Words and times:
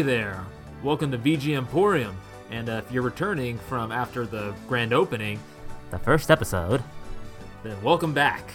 Hey 0.00 0.06
there. 0.06 0.46
Welcome 0.82 1.10
to 1.10 1.18
VG 1.18 1.58
Emporium. 1.58 2.16
And 2.50 2.70
uh, 2.70 2.80
if 2.82 2.90
you're 2.90 3.02
returning 3.02 3.58
from 3.58 3.92
after 3.92 4.24
the 4.24 4.54
grand 4.66 4.94
opening, 4.94 5.38
The 5.90 5.98
first 5.98 6.30
episode. 6.30 6.82
then 7.62 7.76
welcome 7.82 8.14
back. 8.14 8.50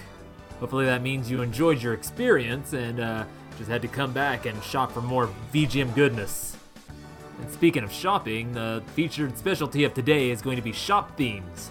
Hopefully 0.59 0.85
that 0.85 1.03
means 1.03 1.29
you 1.29 1.43
enjoyed 1.43 1.83
your 1.83 1.93
experience 1.93 2.73
and 2.73 2.99
uh, 2.99 3.25
just 3.59 3.69
had 3.69 3.83
to 3.83 3.87
come 3.87 4.11
back 4.11 4.47
and 4.47 4.63
shop 4.63 4.91
for 4.91 5.01
more 5.01 5.29
VGM 5.53 5.93
goodness. 5.93 6.57
And 7.39 7.51
speaking 7.51 7.83
of 7.83 7.91
shopping, 7.91 8.51
the 8.53 8.81
featured 8.95 9.37
specialty 9.37 9.83
of 9.83 9.93
today 9.93 10.31
is 10.31 10.41
going 10.41 10.55
to 10.55 10.63
be 10.63 10.71
shop 10.71 11.15
themes, 11.15 11.69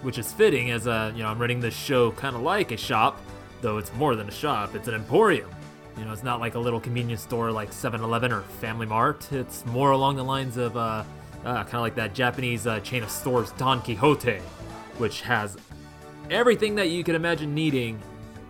which 0.00 0.18
is 0.18 0.32
fitting 0.32 0.72
as 0.72 0.88
uh, 0.88 1.12
you 1.14 1.22
know 1.22 1.28
I'm 1.28 1.38
running 1.38 1.60
this 1.60 1.76
show 1.76 2.10
kind 2.10 2.34
of 2.34 2.42
like 2.42 2.72
a 2.72 2.76
shop, 2.76 3.20
though 3.60 3.78
it's 3.78 3.94
more 3.94 4.16
than 4.16 4.28
a 4.28 4.32
shop. 4.32 4.74
It's 4.74 4.88
an 4.88 4.94
emporium. 4.94 5.48
You 5.98 6.04
know, 6.04 6.12
it's 6.12 6.22
not 6.22 6.40
like 6.40 6.54
a 6.54 6.58
little 6.58 6.80
convenience 6.80 7.22
store 7.22 7.52
like 7.52 7.70
7-Eleven 7.70 8.32
or 8.32 8.42
Family 8.42 8.86
Mart. 8.86 9.30
It's 9.32 9.64
more 9.66 9.90
along 9.90 10.16
the 10.16 10.24
lines 10.24 10.56
of 10.56 10.76
uh, 10.76 11.04
uh, 11.44 11.64
kind 11.64 11.74
of 11.74 11.80
like 11.80 11.94
that 11.96 12.14
Japanese 12.14 12.66
uh, 12.66 12.80
chain 12.80 13.02
of 13.02 13.10
stores 13.10 13.52
Don 13.52 13.82
Quixote, 13.82 14.38
which 14.98 15.20
has 15.22 15.56
everything 16.30 16.74
that 16.76 16.88
you 16.88 17.04
could 17.04 17.14
imagine 17.14 17.54
needing, 17.54 18.00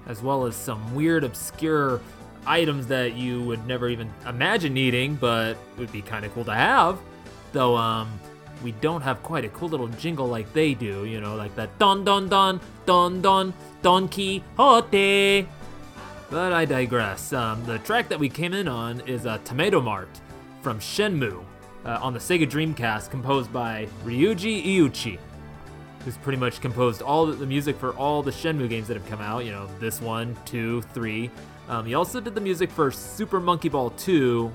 as 0.06 0.22
well 0.22 0.46
as 0.46 0.54
some 0.54 0.94
weird, 0.94 1.24
obscure 1.24 2.00
items 2.46 2.86
that 2.88 3.14
you 3.14 3.42
would 3.42 3.66
never 3.66 3.88
even 3.88 4.10
imagine 4.26 4.72
needing, 4.72 5.16
but 5.16 5.56
would 5.78 5.90
be 5.92 6.02
kind 6.02 6.24
of 6.24 6.32
cool 6.34 6.44
to 6.44 6.54
have. 6.54 6.98
Though, 7.52 7.76
um, 7.76 8.20
we 8.62 8.72
don't 8.72 9.02
have 9.02 9.22
quite 9.22 9.44
a 9.44 9.48
cool 9.48 9.68
little 9.68 9.88
jingle 9.88 10.26
like 10.26 10.52
they 10.52 10.74
do, 10.74 11.04
you 11.04 11.20
know, 11.20 11.34
like 11.34 11.54
that 11.56 11.76
don 11.78 12.04
don 12.04 12.28
don 12.28 12.60
don 12.86 13.20
don 13.20 13.52
Don 13.82 14.08
Quixote. 14.08 15.48
But 16.32 16.52
I 16.52 16.64
digress. 16.64 17.32
Um, 17.32 17.64
the 17.66 17.78
track 17.80 18.08
that 18.08 18.18
we 18.18 18.28
came 18.28 18.54
in 18.54 18.66
on 18.66 19.00
is 19.02 19.26
uh, 19.26 19.38
Tomato 19.44 19.80
Mart 19.80 20.08
from 20.62 20.80
Shenmue 20.80 21.44
uh, 21.84 21.98
on 22.02 22.12
the 22.12 22.18
Sega 22.18 22.50
Dreamcast, 22.50 23.10
composed 23.10 23.52
by 23.52 23.86
Ryuji 24.04 24.64
Iuchi 24.64 25.18
who's 26.04 26.16
pretty 26.16 26.38
much 26.38 26.60
composed 26.60 27.02
all 27.02 27.26
the, 27.26 27.46
music 27.46 27.76
for 27.76 27.92
all 27.92 28.22
the 28.22 28.30
Shenmue 28.30 28.68
games 28.68 28.88
that 28.88 28.96
have 28.96 29.06
come 29.08 29.20
out. 29.20 29.44
You 29.44 29.52
know, 29.52 29.68
this 29.78 30.00
one, 30.00 30.36
two, 30.44 30.82
three. 30.94 31.30
Um, 31.68 31.86
he 31.86 31.94
also 31.94 32.20
did 32.20 32.34
the 32.34 32.40
music 32.40 32.70
for 32.70 32.90
Super 32.90 33.40
Monkey 33.40 33.68
Ball 33.68 33.90
2, 33.90 34.50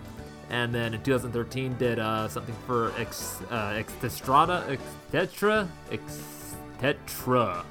and 0.49 0.73
then 0.73 0.93
in 0.93 1.01
2013 1.03 1.77
did 1.77 1.99
uh, 1.99 2.27
something 2.27 2.55
for 2.65 2.91
Ex 2.97 3.39
uh, 3.49 3.81
Extestrada, 3.81 4.67
Extetra, 4.69 5.69
Extetra. 5.91 7.65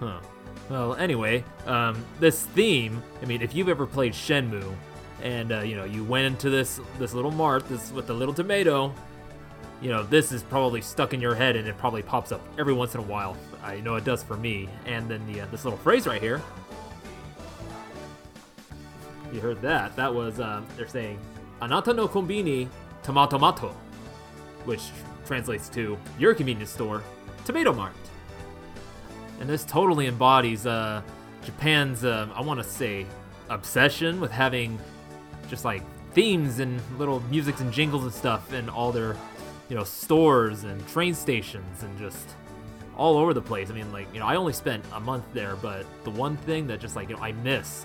Huh. 0.00 0.20
Well, 0.70 0.94
anyway, 0.94 1.44
um, 1.66 2.04
this 2.20 2.44
theme. 2.46 3.02
I 3.22 3.24
mean, 3.24 3.40
if 3.40 3.54
you've 3.54 3.68
ever 3.68 3.86
played 3.86 4.12
Shenmue, 4.12 4.74
and 5.22 5.50
uh, 5.50 5.60
you 5.60 5.76
know 5.76 5.84
you 5.84 6.04
went 6.04 6.26
into 6.26 6.50
this 6.50 6.80
this 6.98 7.14
little 7.14 7.30
mart, 7.30 7.68
this 7.68 7.90
with 7.92 8.06
the 8.06 8.14
little 8.14 8.34
tomato, 8.34 8.94
you 9.80 9.90
know, 9.90 10.02
this 10.02 10.32
is 10.32 10.42
probably 10.42 10.80
stuck 10.80 11.14
in 11.14 11.20
your 11.20 11.34
head 11.34 11.56
and 11.56 11.68
it 11.68 11.78
probably 11.78 12.02
pops 12.02 12.32
up 12.32 12.40
every 12.58 12.72
once 12.72 12.94
in 12.94 13.00
a 13.00 13.04
while. 13.04 13.36
I 13.62 13.80
know 13.80 13.94
it 13.96 14.04
does 14.04 14.22
for 14.22 14.36
me. 14.36 14.68
And 14.86 15.08
then 15.08 15.24
the 15.32 15.42
uh, 15.42 15.46
this 15.50 15.64
little 15.64 15.78
phrase 15.78 16.06
right 16.06 16.20
here. 16.20 16.42
You 19.32 19.40
heard 19.40 19.60
that? 19.62 19.94
That 19.96 20.12
was 20.12 20.40
um, 20.40 20.66
they're 20.76 20.88
saying, 20.88 21.18
"Anata 21.60 21.94
no 21.94 22.08
kombini 22.08 22.68
tomatomato," 23.02 23.72
which 24.64 24.82
translates 25.26 25.68
to 25.70 25.98
"Your 26.18 26.34
convenience 26.34 26.70
store, 26.70 27.02
Tomato 27.44 27.72
Mart." 27.72 27.94
And 29.40 29.48
this 29.48 29.64
totally 29.64 30.06
embodies 30.06 30.66
uh, 30.66 31.02
Japan's, 31.44 32.04
um, 32.04 32.32
I 32.34 32.40
want 32.40 32.60
to 32.60 32.68
say, 32.68 33.06
obsession 33.48 34.20
with 34.20 34.30
having 34.30 34.78
just 35.48 35.64
like 35.64 35.82
themes 36.12 36.58
and 36.58 36.80
little 36.98 37.20
musics 37.30 37.60
and 37.60 37.72
jingles 37.72 38.04
and 38.04 38.12
stuff 38.12 38.52
in 38.52 38.68
all 38.68 38.92
their 38.92 39.16
you 39.68 39.76
know, 39.76 39.84
stores 39.84 40.64
and 40.64 40.86
train 40.88 41.14
stations 41.14 41.82
and 41.82 41.98
just 41.98 42.30
all 42.96 43.16
over 43.16 43.34
the 43.34 43.42
place. 43.42 43.70
I 43.70 43.74
mean, 43.74 43.92
like, 43.92 44.12
you 44.12 44.20
know, 44.20 44.26
I 44.26 44.36
only 44.36 44.52
spent 44.52 44.84
a 44.92 45.00
month 45.00 45.24
there, 45.32 45.56
but 45.56 45.86
the 46.04 46.10
one 46.10 46.36
thing 46.38 46.66
that 46.68 46.80
just 46.80 46.96
like, 46.96 47.08
you 47.08 47.16
know, 47.16 47.22
I 47.22 47.32
miss 47.32 47.84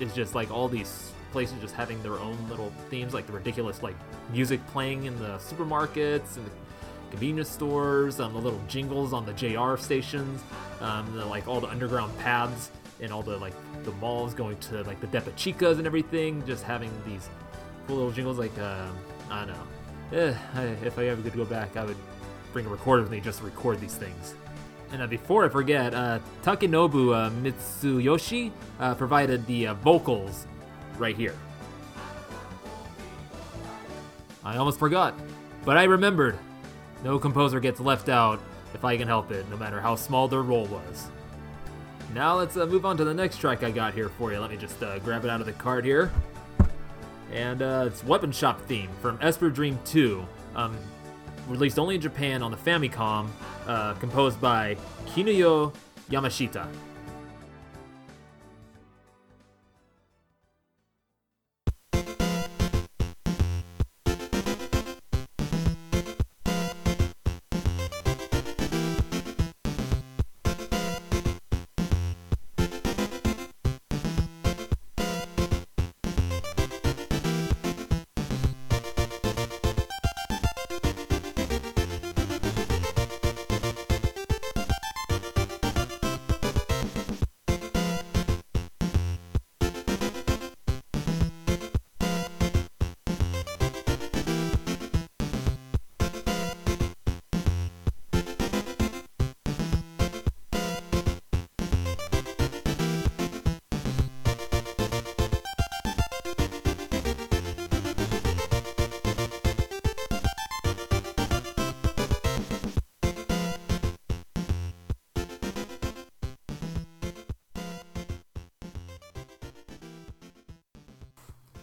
is 0.00 0.12
just 0.14 0.34
like 0.34 0.50
all 0.50 0.68
these 0.68 1.12
places 1.32 1.60
just 1.60 1.74
having 1.74 2.02
their 2.02 2.18
own 2.18 2.36
little 2.48 2.72
themes, 2.88 3.12
like 3.12 3.26
the 3.26 3.32
ridiculous 3.32 3.82
like 3.82 3.94
music 4.32 4.66
playing 4.68 5.04
in 5.04 5.18
the 5.18 5.36
supermarkets 5.38 6.36
and 6.36 6.46
the 6.46 6.50
convenience 7.10 7.50
stores, 7.50 8.20
um, 8.20 8.32
the 8.32 8.40
little 8.40 8.60
jingles 8.68 9.12
on 9.12 9.26
the 9.26 9.32
JR 9.32 9.76
stations, 9.76 10.42
um, 10.80 11.12
the, 11.16 11.24
like 11.24 11.48
all 11.48 11.60
the 11.60 11.68
underground 11.68 12.16
paths 12.18 12.70
and 13.00 13.12
all 13.12 13.22
the 13.22 13.36
like 13.38 13.54
the 13.84 13.92
malls 13.92 14.34
going 14.34 14.58
to 14.58 14.82
like 14.84 15.00
the 15.00 15.06
Depa 15.06 15.32
Chicas 15.32 15.78
and 15.78 15.86
everything, 15.86 16.44
just 16.46 16.64
having 16.64 16.90
these 17.06 17.28
cool 17.86 17.96
little 17.96 18.12
jingles 18.12 18.38
like, 18.38 18.56
uh, 18.58 18.86
I 19.30 19.44
don't 19.44 19.54
know 19.54 19.66
eh, 20.12 20.34
I, 20.54 20.62
if 20.84 20.98
I 20.98 21.06
ever 21.06 21.22
could 21.22 21.34
go 21.34 21.44
back, 21.44 21.76
I 21.76 21.84
would 21.84 21.96
bring 22.52 22.66
a 22.66 22.68
recorder 22.68 23.02
with 23.02 23.10
me 23.10 23.20
just 23.20 23.38
to 23.40 23.44
record 23.44 23.80
these 23.80 23.94
things. 23.94 24.34
And 24.90 25.02
uh, 25.02 25.06
before 25.06 25.44
I 25.44 25.48
forget, 25.48 25.92
uh, 25.94 26.18
Takenobu 26.42 27.14
uh, 27.14 27.30
Mitsuyoshi 27.30 28.50
uh, 28.80 28.94
provided 28.94 29.46
the 29.46 29.68
uh, 29.68 29.74
vocals 29.74 30.46
right 30.96 31.16
here. 31.16 31.34
I 34.44 34.56
almost 34.56 34.78
forgot, 34.78 35.14
but 35.64 35.76
I 35.76 35.84
remembered. 35.84 36.38
No 37.04 37.18
composer 37.18 37.60
gets 37.60 37.80
left 37.80 38.08
out 38.08 38.40
if 38.74 38.84
I 38.84 38.96
can 38.96 39.08
help 39.08 39.30
it, 39.30 39.48
no 39.50 39.56
matter 39.56 39.80
how 39.80 39.94
small 39.94 40.28
their 40.28 40.42
role 40.42 40.66
was. 40.66 41.08
Now 42.14 42.36
let's 42.36 42.56
uh, 42.56 42.66
move 42.66 42.86
on 42.86 42.96
to 42.96 43.04
the 43.04 43.14
next 43.14 43.38
track 43.38 43.62
I 43.62 43.70
got 43.70 43.94
here 43.94 44.08
for 44.08 44.32
you. 44.32 44.40
Let 44.40 44.50
me 44.50 44.56
just 44.56 44.78
grab 44.78 45.24
it 45.24 45.30
out 45.30 45.40
of 45.40 45.46
the 45.46 45.52
card 45.52 45.84
here 45.84 46.10
and 47.32 47.62
uh, 47.62 47.84
it's 47.86 48.04
Weapon 48.04 48.32
Shop 48.32 48.60
theme 48.62 48.90
from 49.00 49.18
Esper 49.20 49.50
Dream 49.50 49.78
2, 49.84 50.24
um, 50.54 50.76
released 51.48 51.78
only 51.78 51.96
in 51.96 52.00
Japan 52.00 52.42
on 52.42 52.50
the 52.50 52.56
Famicom, 52.56 53.28
uh, 53.66 53.94
composed 53.94 54.40
by 54.40 54.76
Kinuyo 55.06 55.74
Yamashita. 56.10 56.66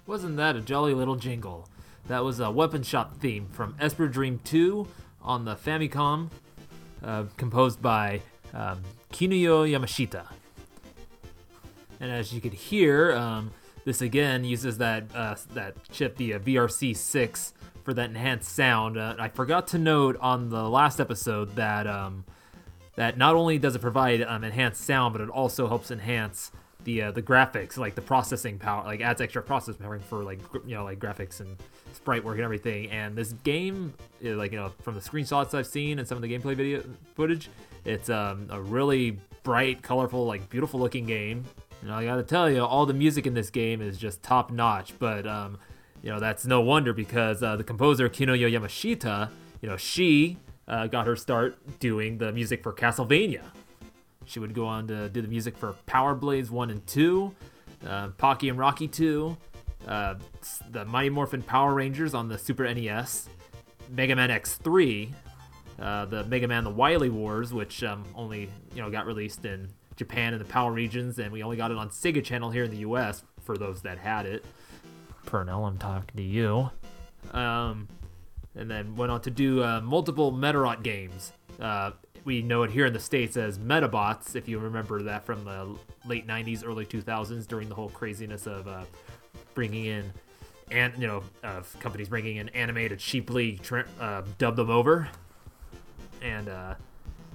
Wasn't 0.07 0.37
that 0.37 0.55
a 0.55 0.61
jolly 0.61 0.93
little 0.93 1.15
jingle? 1.15 1.67
That 2.07 2.23
was 2.23 2.39
a 2.39 2.51
weapon 2.51 2.83
shop 2.83 3.17
theme 3.17 3.47
from 3.51 3.75
Esper 3.79 4.07
Dream 4.07 4.39
2 4.43 4.87
on 5.23 5.45
the 5.45 5.55
Famicom, 5.55 6.29
uh, 7.03 7.23
composed 7.37 7.81
by 7.81 8.21
um, 8.53 8.83
Kinuyo 9.11 9.67
Yamashita. 9.67 10.27
And 11.99 12.11
as 12.11 12.31
you 12.31 12.39
could 12.39 12.53
hear, 12.53 13.13
um, 13.13 13.49
this 13.83 14.01
again 14.01 14.43
uses 14.43 14.77
that 14.77 15.05
uh, 15.15 15.35
that 15.55 15.73
chip, 15.91 16.17
the 16.17 16.35
uh, 16.35 16.39
VRC6, 16.39 17.53
for 17.83 17.93
that 17.95 18.09
enhanced 18.09 18.53
sound. 18.53 18.99
Uh, 18.99 19.15
I 19.17 19.29
forgot 19.29 19.67
to 19.69 19.79
note 19.79 20.17
on 20.19 20.49
the 20.49 20.69
last 20.69 20.99
episode 20.99 21.55
that 21.55 21.87
um, 21.87 22.25
that 22.95 23.17
not 23.17 23.35
only 23.35 23.57
does 23.57 23.75
it 23.75 23.79
provide 23.79 24.21
um, 24.21 24.43
enhanced 24.43 24.81
sound, 24.81 25.13
but 25.13 25.21
it 25.21 25.29
also 25.29 25.67
helps 25.67 25.89
enhance 25.89 26.51
the 26.85 27.01
uh, 27.01 27.11
the 27.11 27.21
graphics, 27.21 27.77
like 27.77 27.95
the 27.95 28.01
processing 28.01 28.57
power, 28.57 28.83
like 28.85 29.01
adds 29.01 29.19
extra 29.19 29.41
processing 29.43 29.81
power 29.81 29.99
for 29.99 30.23
like 30.23 30.39
you 30.65 30.75
know 30.75 30.83
like 30.83 30.99
graphics 30.99 31.41
and 31.41 31.57
sprite 31.91 32.23
work 32.23 32.35
and 32.35 32.43
everything. 32.43 32.89
And 32.89 33.15
this 33.15 33.33
game, 33.43 33.93
is, 34.21 34.37
like 34.37 34.53
you 34.53 34.57
know 34.57 34.71
from 34.81 34.95
the 34.95 35.01
screenshots 35.01 35.53
I've 35.53 35.67
seen 35.67 35.99
and 35.99 36.07
some 36.07 36.15
of 36.15 36.21
the 36.21 36.33
gameplay 36.33 36.55
video 36.55 36.83
footage, 37.15 37.49
it's 37.83 38.09
um, 38.09 38.47
a 38.49 38.61
really 38.61 39.19
bright, 39.43 39.81
colorful, 39.81 40.25
like 40.25 40.49
beautiful 40.49 40.79
looking 40.79 41.05
game. 41.05 41.43
And 41.81 41.91
I 41.91 42.05
gotta 42.05 42.23
tell 42.23 42.49
you, 42.49 42.63
all 42.63 42.85
the 42.85 42.93
music 42.93 43.27
in 43.27 43.33
this 43.33 43.49
game 43.49 43.81
is 43.81 43.97
just 43.97 44.23
top 44.23 44.51
notch. 44.51 44.97
But 44.97 45.27
um, 45.27 45.57
you 46.01 46.11
know, 46.11 46.19
that's 46.19 46.45
no 46.45 46.61
wonder 46.61 46.93
because 46.93 47.43
uh, 47.43 47.55
the 47.55 47.63
composer 47.63 48.07
Kinuyo 48.07 48.49
Yamashita, 48.51 49.29
you 49.61 49.69
know, 49.69 49.75
she 49.75 50.37
uh, 50.67 50.87
got 50.87 51.07
her 51.07 51.15
start 51.15 51.79
doing 51.79 52.19
the 52.19 52.31
music 52.31 52.61
for 52.61 52.71
Castlevania. 52.71 53.43
She 54.25 54.39
would 54.39 54.53
go 54.53 54.65
on 54.65 54.87
to 54.87 55.09
do 55.09 55.21
the 55.21 55.27
music 55.27 55.57
for 55.57 55.73
Power 55.85 56.15
Blades 56.15 56.49
1 56.51 56.69
and 56.69 56.85
2, 56.87 57.35
uh, 57.87 58.07
Pocky 58.17 58.49
and 58.49 58.57
Rocky 58.57 58.87
2, 58.87 59.37
uh, 59.87 60.15
the 60.71 60.85
Mighty 60.85 61.09
Morphin 61.09 61.41
Power 61.41 61.73
Rangers 61.73 62.13
on 62.13 62.27
the 62.27 62.37
Super 62.37 62.71
NES, 62.73 63.29
Mega 63.89 64.15
Man 64.15 64.29
X3, 64.29 65.13
uh, 65.79 66.05
the 66.05 66.23
Mega 66.25 66.47
Man 66.47 66.63
The 66.63 66.69
Wily 66.69 67.09
Wars, 67.09 67.53
which 67.53 67.83
um, 67.83 68.03
only 68.15 68.49
you 68.73 68.81
know 68.81 68.89
got 68.89 69.05
released 69.05 69.45
in 69.45 69.69
Japan 69.95 70.33
and 70.33 70.41
the 70.41 70.45
PAL 70.45 70.71
regions, 70.71 71.19
and 71.19 71.31
we 71.31 71.43
only 71.43 71.57
got 71.57 71.71
it 71.71 71.77
on 71.77 71.89
Sega 71.89 72.23
Channel 72.23 72.49
here 72.49 72.63
in 72.63 72.71
the 72.71 72.77
U.S. 72.77 73.23
for 73.41 73.57
those 73.57 73.81
that 73.83 73.97
had 73.97 74.25
it. 74.25 74.43
Pernell, 75.25 75.67
I'm 75.67 75.77
talking 75.77 76.15
to 76.15 76.23
you. 76.23 76.69
Um, 77.31 77.87
and 78.55 78.69
then 78.69 78.95
went 78.95 79.11
on 79.11 79.21
to 79.21 79.31
do 79.31 79.63
uh, 79.63 79.81
multiple 79.81 80.31
Medarot 80.31 80.83
games. 80.83 81.33
Uh, 81.59 81.91
we 82.25 82.41
know 82.41 82.63
it 82.63 82.71
here 82.71 82.87
in 82.87 82.93
the 82.93 82.99
states 82.99 83.37
as 83.37 83.59
Metabots, 83.59 84.35
if 84.35 84.49
you 84.49 84.59
remember 84.59 85.03
that 85.03 85.25
from 85.25 85.45
the 85.45 85.75
late 86.05 86.27
'90s, 86.27 86.65
early 86.65 86.85
2000s, 86.85 87.47
during 87.47 87.69
the 87.69 87.75
whole 87.75 87.89
craziness 87.89 88.47
of 88.47 88.67
uh, 88.67 88.83
bringing 89.53 89.85
in 89.85 90.11
and 90.71 90.93
you 90.97 91.07
know 91.07 91.23
of 91.43 91.75
companies 91.79 92.09
bringing 92.09 92.37
in 92.37 92.49
animated 92.49 92.99
cheaply 92.99 93.59
tra- 93.61 93.85
uh, 93.99 94.23
dub 94.37 94.55
them 94.55 94.69
over. 94.69 95.07
And 96.21 96.49
uh, 96.49 96.75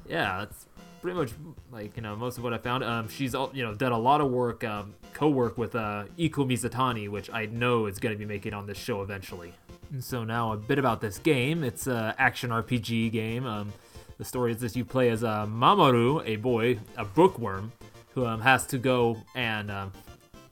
yeah 0.09 0.39
that's 0.41 0.67
pretty 1.01 1.17
much 1.17 1.31
like 1.71 1.97
you 1.97 2.03
know 2.03 2.17
most 2.17 2.39
of 2.39 2.45
what 2.45 2.53
i 2.53 2.59
found. 2.59 2.85
Um, 2.85 3.09
she's 3.09 3.35
you 3.53 3.63
know 3.63 3.75
done 3.75 3.93
a 3.93 3.99
lot 3.99 4.21
of 4.21 4.31
work 4.31 4.65
um, 4.65 4.95
co-work 5.15 5.57
with 5.57 5.75
uh, 5.75 6.05
iko 6.19 6.47
mizutani 6.47 7.09
which 7.09 7.31
i 7.31 7.47
know 7.47 7.87
is 7.87 7.99
going 7.99 8.15
to 8.15 8.19
be 8.19 8.27
making 8.27 8.53
on 8.53 8.67
this 8.67 8.79
show 8.79 9.03
eventually. 9.03 9.53
And 9.93 10.03
so 10.03 10.25
now 10.25 10.53
a 10.53 10.57
bit 10.57 10.79
about 10.79 11.01
this 11.01 11.19
game. 11.19 11.65
It's 11.65 11.87
an 11.87 12.15
action 12.19 12.51
rpg 12.51 13.13
game. 13.13 13.47
Um, 13.47 13.73
the 14.21 14.27
story 14.27 14.53
is 14.53 14.61
this 14.61 14.77
you 14.77 14.85
play 14.85 15.09
as 15.09 15.25
uh, 15.25 15.47
mamoru 15.47 16.23
a 16.27 16.37
boy 16.37 16.79
a 16.99 17.05
bookworm 17.07 17.73
who 18.13 18.27
um, 18.27 18.43
has 18.43 18.67
to 18.67 18.77
go 18.77 19.17
and 19.35 19.71
um, 19.71 19.91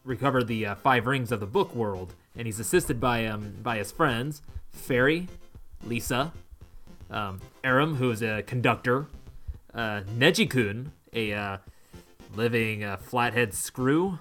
recover 0.03 0.43
the 0.43 0.65
uh, 0.65 0.73
five 0.73 1.05
rings 1.05 1.31
of 1.31 1.39
the 1.39 1.45
book 1.45 1.75
world, 1.75 2.15
and 2.35 2.47
he's 2.47 2.59
assisted 2.59 2.99
by 2.99 3.27
um, 3.27 3.53
by 3.61 3.77
his 3.77 3.91
friends 3.91 4.41
Fairy, 4.71 5.27
Lisa, 5.85 6.33
um, 7.11 7.39
Aram, 7.63 7.93
who 7.97 8.09
is 8.09 8.23
a 8.23 8.41
conductor, 8.41 9.05
uh, 9.75 10.01
Neji-kun, 10.17 10.91
a 11.13 11.33
uh, 11.33 11.57
living 12.35 12.83
uh, 12.83 12.97
flathead 12.97 13.53
screw, 13.53 14.17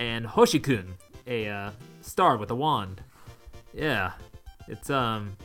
and 0.00 0.26
Hoshi-kun, 0.26 0.94
a 1.28 1.46
uh, 1.46 1.70
star 2.00 2.36
with 2.36 2.50
a 2.50 2.56
wand. 2.56 3.02
Yeah, 3.72 4.14
it's 4.66 4.90
um. 4.90 5.36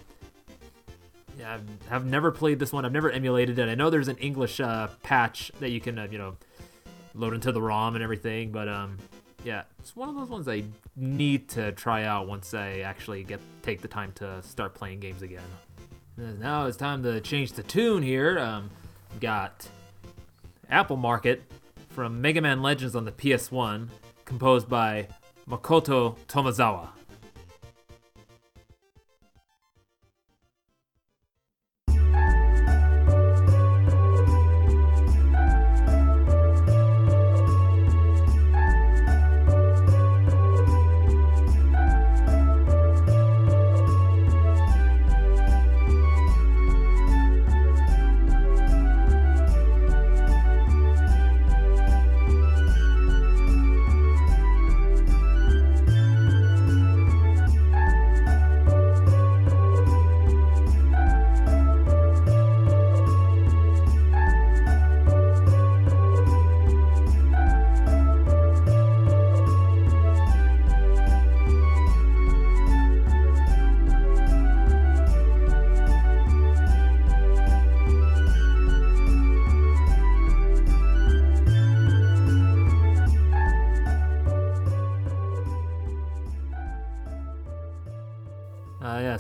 Yeah, 1.38 1.56
I've, 1.56 1.64
I've 1.92 2.06
never 2.06 2.32
played 2.32 2.60
this 2.60 2.72
one. 2.72 2.86
I've 2.86 2.92
never 2.92 3.12
emulated 3.12 3.60
it. 3.60 3.68
I 3.68 3.76
know 3.76 3.90
there's 3.90 4.08
an 4.08 4.18
English 4.18 4.60
uh, 4.60 4.88
patch 5.04 5.52
that 5.60 5.70
you 5.72 5.82
can, 5.82 6.00
uh, 6.00 6.08
you 6.10 6.18
know, 6.18 6.38
load 7.14 7.34
into 7.34 7.52
the 7.52 7.62
ROM 7.62 7.96
and 7.96 8.04
everything, 8.04 8.52
but 8.52 8.68
um, 8.70 8.98
yeah, 9.44 9.64
it's 9.80 9.96
one 9.96 10.10
of 10.10 10.16
those 10.16 10.30
ones 10.30 10.48
I 10.48 10.64
need 10.96 11.50
to 11.50 11.72
try 11.74 12.04
out 12.04 12.28
once 12.28 12.54
I 12.54 12.80
actually 12.80 13.24
get 13.24 13.40
take 13.62 13.82
the 13.82 13.88
time 13.88 14.12
to 14.16 14.42
start 14.44 14.74
playing 14.74 15.00
games 15.00 15.22
again. 15.22 15.44
Now 16.18 16.66
it's 16.66 16.78
time 16.78 17.04
to 17.04 17.20
change 17.22 17.54
the 17.54 17.64
tune 17.64 18.02
here. 18.02 18.40
Um, 18.40 18.70
got 19.20 19.68
Apple 20.70 20.98
Market 20.98 21.44
from 21.90 22.22
Mega 22.22 22.42
Man 22.42 22.62
Legends 22.62 22.96
on 22.96 23.06
the 23.06 23.12
PS1, 23.12 23.90
composed 24.26 24.68
by 24.68 25.08
Makoto 25.50 26.18
Tomozawa. 26.28 26.90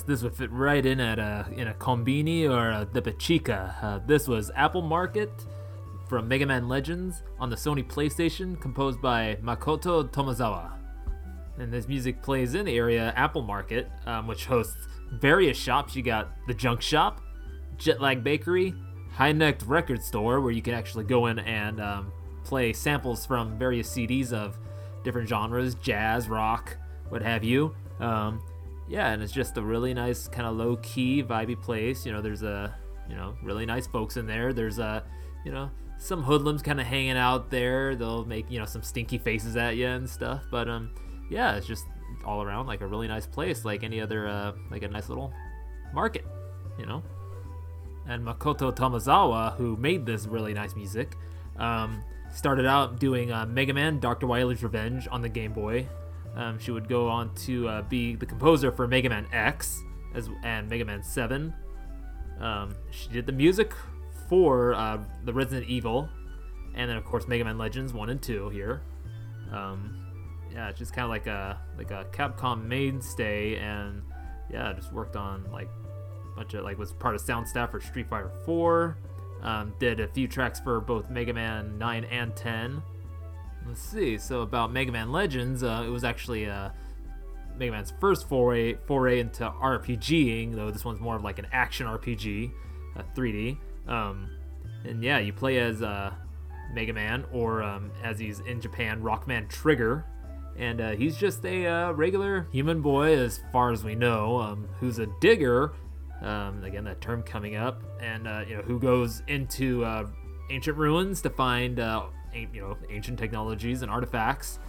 This 0.06 0.22
would 0.22 0.36
fit 0.36 0.52
right 0.52 0.86
in 0.86 1.00
at 1.00 1.18
a 1.18 1.48
in 1.56 1.68
a 1.68 1.74
combini 1.74 2.48
or 2.50 2.70
a 2.70 2.88
the 2.92 3.02
Pachica. 3.02 3.84
Uh, 3.84 4.00
this 4.06 4.28
was 4.28 4.52
Apple 4.56 4.84
Market 4.84 5.32
from 6.08 6.28
Mega 6.28 6.46
Man 6.46 6.68
Legends 6.68 7.24
on 7.40 7.50
the 7.50 7.56
Sony 7.56 7.84
PlayStation, 7.84 8.60
composed 8.62 9.02
by 9.02 9.38
Makoto 9.42 10.08
Tomozawa. 10.08 10.74
And 11.58 11.74
this 11.74 11.88
music 11.88 12.22
plays 12.22 12.54
in 12.54 12.66
the 12.66 12.78
area 12.78 13.14
Apple 13.16 13.42
Market, 13.42 13.90
um, 14.06 14.28
which 14.28 14.46
hosts 14.46 14.88
various 15.14 15.58
shops. 15.58 15.96
You 15.96 16.04
got 16.04 16.30
the 16.48 16.54
Junk 16.54 16.82
Shop, 16.82 17.22
Jetlag 17.78 18.24
Bakery, 18.24 18.76
High 19.12 19.32
Necked 19.32 19.64
Record 19.64 20.04
Store, 20.04 20.40
where 20.42 20.52
you 20.52 20.62
can 20.62 20.74
actually 20.76 21.06
go 21.06 21.28
in 21.28 21.40
and 21.40 21.82
um, 21.82 22.12
play 22.44 22.74
samples 22.74 23.26
from 23.26 23.58
various 23.58 23.90
CDs 23.90 24.32
of 24.34 24.60
different 25.04 25.28
genres, 25.28 25.76
jazz, 25.76 26.30
rock, 26.30 26.78
what 27.10 27.22
have 27.22 27.44
you. 27.44 27.74
Um, 28.00 28.42
yeah, 28.88 29.12
and 29.12 29.22
it's 29.22 29.34
just 29.34 29.58
a 29.58 29.62
really 29.62 29.94
nice 29.94 30.28
kind 30.28 30.48
of 30.48 30.56
low 30.56 30.76
key, 30.78 31.24
vibey 31.24 31.60
place. 31.60 32.06
You 32.06 32.12
know, 32.12 32.22
there's 32.22 32.44
a 32.44 32.76
you 33.10 33.16
know 33.16 33.36
really 33.44 33.66
nice 33.66 33.88
folks 33.88 34.18
in 34.18 34.28
there. 34.28 34.54
There's 34.54 34.80
a 34.80 35.04
you 35.44 35.52
know 35.52 35.70
some 35.98 36.24
hoodlums 36.24 36.62
kind 36.62 36.80
of 36.80 36.86
hanging 36.86 37.18
out 37.18 37.50
there. 37.50 37.96
They'll 37.96 38.26
make 38.26 38.50
you 38.52 38.60
know 38.60 38.66
some 38.66 38.84
stinky 38.84 39.18
faces 39.18 39.56
at 39.56 39.76
you 39.76 39.88
and 39.88 40.10
stuff. 40.10 40.44
But 40.52 40.70
um, 40.70 40.92
yeah, 41.30 41.56
it's 41.56 41.68
just 41.68 41.86
all 42.26 42.44
around 42.44 42.68
like 42.68 42.82
a 42.82 42.88
really 42.88 43.08
nice 43.08 43.26
place, 43.26 43.66
like 43.66 43.84
any 43.84 44.02
other 44.02 44.28
uh, 44.28 44.54
like 44.70 44.84
a 44.84 44.88
nice 44.88 45.10
little 45.10 45.34
market, 45.94 46.26
you 46.78 46.86
know. 46.86 47.04
And 48.08 48.24
Makoto 48.24 48.76
Tomozawa, 48.76 49.56
who 49.56 49.76
made 49.78 50.06
this 50.06 50.28
really 50.28 50.54
nice 50.54 50.76
music, 50.76 51.16
um, 51.58 52.04
started 52.32 52.68
out 52.68 53.00
doing 53.00 53.32
uh, 53.32 53.48
Mega 53.48 53.74
Man 53.74 54.00
Dr. 54.00 54.28
Wily's 54.28 54.62
Revenge 54.62 55.08
on 55.10 55.22
the 55.24 55.30
Game 55.30 55.54
Boy. 55.54 55.88
Um, 56.36 56.60
she 56.60 56.72
would 56.72 56.90
go 56.90 57.08
on 57.08 57.34
to 57.46 57.68
uh, 57.68 57.82
be 57.84 58.16
the 58.16 58.26
composer 58.26 58.72
for 58.72 58.88
Mega 58.88 59.10
Man 59.10 59.26
X 59.32 59.82
as, 60.14 60.30
and 60.44 60.70
Mega 60.70 60.84
Man 60.84 61.02
7. 61.02 61.54
Um, 62.40 62.76
she 62.92 63.10
did 63.10 63.26
the 63.26 63.32
music 63.32 63.74
for 64.28 64.74
uh, 64.74 65.00
the 65.24 65.34
Resident 65.34 65.70
Evil, 65.70 66.10
and 66.74 66.90
then 66.90 66.98
of 66.98 67.06
course 67.06 67.28
Mega 67.28 67.46
Man 67.46 67.58
Legends 67.58 67.94
1 67.94 68.10
and 68.10 68.22
2 68.22 68.50
here. 68.50 68.82
Um, 69.52 70.02
yeah, 70.52 70.72
just 70.72 70.94
kind 70.94 71.04
of 71.04 71.10
like 71.10 71.28
a 71.28 71.60
like 71.78 71.92
a 71.92 72.06
Capcom 72.12 72.66
mainstay, 72.66 73.58
and 73.58 74.02
yeah, 74.52 74.74
just 74.74 74.92
worked 74.92 75.16
on 75.16 75.50
like 75.52 75.70
a 76.34 76.36
bunch 76.36 76.54
of 76.54 76.64
like 76.64 76.78
was 76.78 76.92
part 76.94 77.16
of 77.16 77.22
sound 77.22 77.48
staff 77.48 77.72
for 77.72 77.80
Street 77.80 78.10
Fighter 78.10 78.32
4. 78.46 78.98
Um, 79.42 79.74
did 79.80 80.00
a 80.00 80.08
few 80.08 80.28
tracks 80.28 80.60
for 80.60 80.82
both 80.82 81.10
Mega 81.10 81.34
Man 81.34 81.78
9 81.78 82.04
and 82.06 82.36
10. 82.36 82.82
Let's 83.68 83.82
see. 83.82 84.18
So 84.18 84.42
about 84.42 84.72
Mega 84.72 84.92
Man 84.92 85.12
Legends, 85.12 85.64
uh, 85.64 85.84
it 85.86 85.90
was 85.90 86.04
actually 86.04 86.48
uh, 86.48 86.70
Mega 87.58 87.72
Man's 87.72 87.94
first 88.00 88.28
foray 88.28 88.76
foray 88.86 89.20
into 89.20 89.50
RPGing, 89.50 90.56
though 90.56 90.72
this 90.72 90.86
one's 90.86 91.00
more 91.00 91.16
of 91.16 91.24
like 91.24 91.40
an 91.40 91.48
action 91.52 91.88
RPG, 91.88 92.52
uh, 92.96 93.02
3D. 93.16 93.58
Um, 93.88 94.30
and 94.84 95.04
yeah, 95.04 95.20
you 95.20 95.34
play 95.34 95.60
as 95.60 95.82
uh, 95.82 96.14
Mega 96.74 96.94
Man, 96.94 97.26
or 97.32 97.64
um, 97.64 97.92
as 98.04 98.20
he's 98.20 98.40
in 98.42 98.62
Japan, 98.62 99.02
Rockman 99.02 99.50
Trigger, 99.50 100.06
and 100.58 100.80
uh, 100.80 100.92
he's 100.92 101.18
just 101.18 101.44
a 101.46 101.66
uh, 101.66 101.92
regular 101.92 102.48
human 102.52 102.82
boy, 102.82 103.18
as 103.18 103.40
far 103.52 103.72
as 103.72 103.84
we 103.84 103.96
know, 103.96 104.38
um, 104.40 104.68
who's 104.80 105.00
a 105.00 105.08
digger. 105.20 105.74
Um, 106.22 106.64
again, 106.64 106.86
that 106.86 107.02
term 107.02 107.24
coming 107.24 107.56
up, 107.56 107.82
and 108.00 108.28
uh, 108.28 108.44
you 108.48 108.58
know 108.58 108.62
who 108.62 108.80
goes 108.80 109.22
into 109.28 109.84
uh, 109.84 110.08
ancient 110.50 110.78
ruins 110.78 111.22
to 111.22 111.30
find 111.30 111.80
uh, 111.80 112.06
you 112.36 112.62
know 112.62 112.78
ancient 112.90 113.20
technologies 113.20 113.82
and 113.82 113.92
artifacts. 113.92 114.60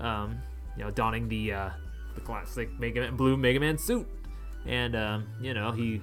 Um, 0.00 0.38
you 0.76 0.84
know, 0.84 0.90
donning 0.90 1.28
the 1.28 1.52
uh, 1.52 1.70
the 2.14 2.20
classic 2.20 2.68
Mega 2.78 3.00
Man, 3.00 3.16
blue 3.16 3.36
Mega 3.36 3.60
Man 3.60 3.78
suit, 3.78 4.06
and 4.66 4.94
um, 4.94 5.26
you 5.40 5.54
know 5.54 5.72
he, 5.72 6.02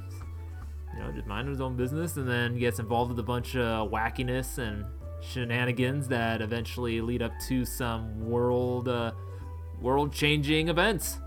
you 0.94 1.00
know, 1.00 1.12
just 1.12 1.28
minding 1.28 1.54
his 1.54 1.62
own 1.62 1.76
business, 1.76 2.18
and 2.18 2.28
then 2.28 2.58
gets 2.58 2.80
involved 2.80 3.12
with 3.12 3.20
a 3.20 3.24
bunch 3.24 3.56
of 3.56 3.92
wackiness 3.92 4.58
and 4.58 4.86
shenanigans 5.22 6.08
that 6.08 6.42
eventually 6.42 7.02
lead 7.02 7.22
up 7.22 7.32
to 7.48 7.66
some 7.66 8.30
world, 8.30 8.90
uh, 8.90 9.12
world-changing 9.82 10.70
events. 10.70 11.20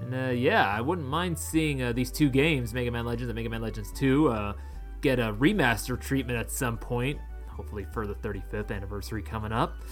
And 0.00 0.14
uh, 0.14 0.30
yeah, 0.30 0.68
I 0.68 0.80
wouldn't 0.80 1.06
mind 1.06 1.38
seeing 1.38 1.82
uh, 1.82 1.92
these 1.92 2.10
two 2.10 2.30
games, 2.30 2.72
Mega 2.74 2.90
Man 2.90 3.04
Legends 3.04 3.28
and 3.28 3.36
Mega 3.36 3.48
Man 3.48 3.62
Legends 3.62 3.92
2, 3.92 4.28
uh, 4.28 4.52
get 5.00 5.18
a 5.18 5.32
remaster 5.32 6.00
treatment 6.00 6.38
at 6.38 6.50
some 6.50 6.78
point. 6.78 7.18
Hopefully 7.54 7.86
for 7.92 8.06
the 8.06 8.14
35th 8.14 8.70
anniversary 8.70 9.22
coming 9.22 9.52
up. 9.52 9.82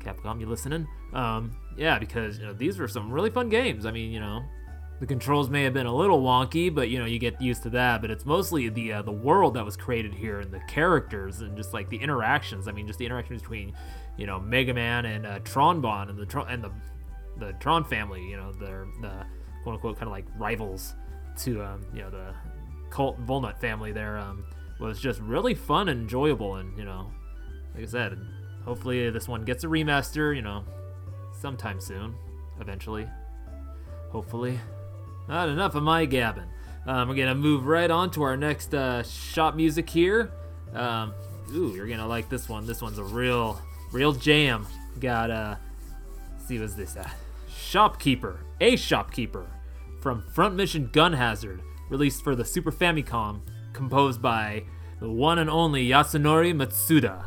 Capcom, 0.00 0.40
you 0.40 0.46
listening? 0.46 0.86
Um, 1.12 1.56
yeah, 1.76 1.98
because 1.98 2.38
you 2.38 2.46
know 2.46 2.52
these 2.52 2.78
were 2.78 2.88
some 2.88 3.12
really 3.12 3.30
fun 3.30 3.48
games. 3.48 3.84
I 3.84 3.90
mean, 3.90 4.10
you 4.10 4.20
know, 4.20 4.42
the 5.00 5.06
controls 5.06 5.48
may 5.48 5.64
have 5.64 5.72
been 5.72 5.86
a 5.86 5.94
little 5.94 6.22
wonky, 6.22 6.72
but 6.72 6.88
you 6.88 6.98
know 6.98 7.06
you 7.06 7.18
get 7.18 7.40
used 7.40 7.62
to 7.64 7.70
that. 7.70 8.00
But 8.00 8.10
it's 8.10 8.26
mostly 8.26 8.68
the 8.68 8.94
uh, 8.94 9.02
the 9.02 9.12
world 9.12 9.54
that 9.54 9.64
was 9.64 9.76
created 9.76 10.14
here 10.14 10.40
and 10.40 10.50
the 10.50 10.60
characters 10.68 11.40
and 11.40 11.56
just 11.56 11.72
like 11.72 11.88
the 11.88 11.96
interactions. 11.96 12.68
I 12.68 12.72
mean, 12.72 12.86
just 12.86 12.98
the 12.98 13.06
interactions 13.06 13.42
between 13.42 13.74
you 14.16 14.26
know 14.26 14.38
Mega 14.38 14.74
Man 14.74 15.06
and 15.06 15.26
uh, 15.26 15.38
Tron 15.40 15.80
Bonne 15.80 16.10
and 16.10 16.18
the 16.18 16.26
Tron 16.26 16.48
and 16.48 16.62
the 16.62 16.72
the 17.38 17.52
Tron 17.54 17.84
family. 17.84 18.22
You 18.22 18.36
know, 18.36 18.52
they're 18.52 18.86
the 19.00 19.26
quote 19.62 19.74
unquote 19.74 19.96
kind 19.96 20.06
of 20.06 20.12
like 20.12 20.26
rivals 20.38 20.94
to 21.38 21.62
um, 21.62 21.86
you 21.94 22.02
know 22.02 22.10
the 22.10 22.34
Colt 22.90 23.18
Volnut 23.26 23.58
family. 23.58 23.92
There 23.92 24.18
um, 24.18 24.44
was 24.80 25.00
just 25.00 25.20
really 25.20 25.54
fun 25.54 25.88
and 25.88 26.02
enjoyable, 26.02 26.56
and 26.56 26.76
you 26.76 26.84
know, 26.84 27.12
like 27.74 27.84
I 27.84 27.86
said, 27.86 28.18
hopefully 28.64 29.10
this 29.10 29.28
one 29.28 29.44
gets 29.44 29.64
a 29.64 29.66
remaster. 29.66 30.34
You 30.34 30.42
know, 30.42 30.64
sometime 31.40 31.80
soon, 31.80 32.14
eventually. 32.60 33.08
Hopefully. 34.10 34.58
Not 35.28 35.48
enough 35.48 35.76
of 35.76 35.84
my 35.84 36.06
gabbing. 36.06 36.48
Um, 36.86 37.08
we're 37.08 37.14
gonna 37.14 37.34
move 37.34 37.66
right 37.66 37.90
on 37.90 38.10
to 38.12 38.22
our 38.22 38.36
next 38.36 38.74
uh, 38.74 39.02
shop 39.02 39.54
music 39.54 39.88
here. 39.88 40.32
Um, 40.74 41.14
ooh, 41.54 41.72
you're 41.74 41.86
gonna 41.86 42.06
like 42.06 42.28
this 42.28 42.48
one. 42.48 42.66
This 42.66 42.82
one's 42.82 42.98
a 42.98 43.04
real, 43.04 43.60
real 43.92 44.12
jam. 44.12 44.66
Got 44.98 45.30
uh, 45.30 45.56
see 46.46 46.58
what's 46.58 46.74
this? 46.74 46.96
Uh, 46.96 47.08
Shopkeeper, 47.48 48.40
a 48.60 48.74
Shopkeeper, 48.74 49.46
from 50.00 50.22
Front 50.22 50.56
Mission 50.56 50.90
Gun 50.92 51.12
Hazard, 51.12 51.60
released 51.88 52.24
for 52.24 52.34
the 52.34 52.44
Super 52.44 52.72
Famicom, 52.72 53.42
composed 53.72 54.20
by 54.20 54.64
the 55.00 55.10
one 55.10 55.38
and 55.38 55.50
only 55.50 55.88
Yasunori 55.88 56.52
Mitsuda. 56.54 57.24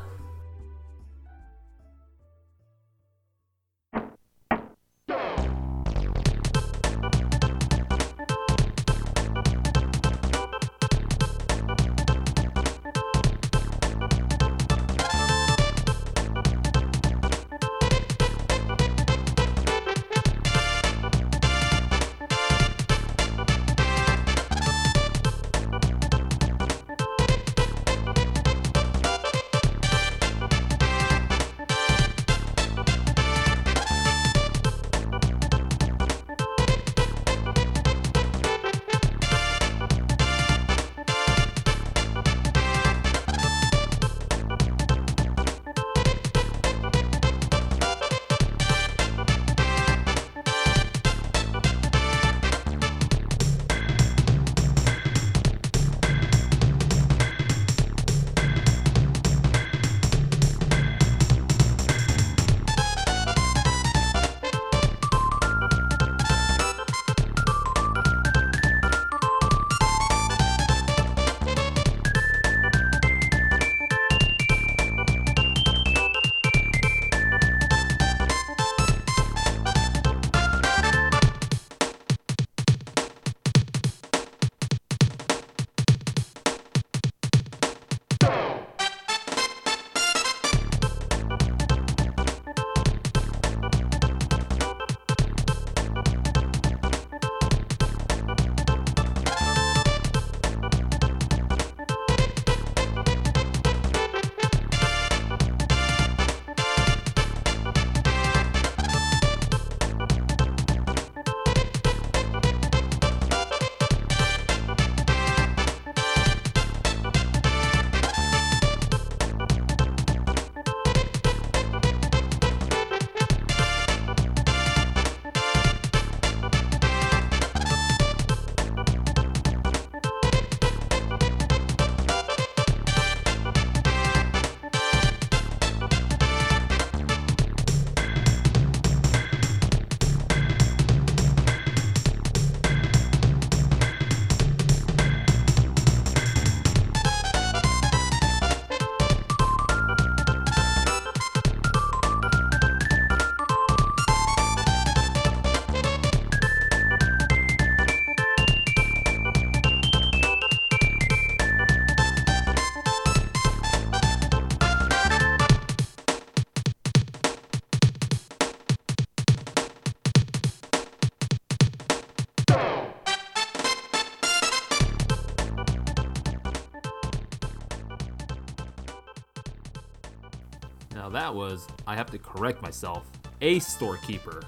To 182.13 182.20
correct 182.20 182.62
myself, 182.62 183.10
a 183.41 183.60
storekeeper 183.60 184.41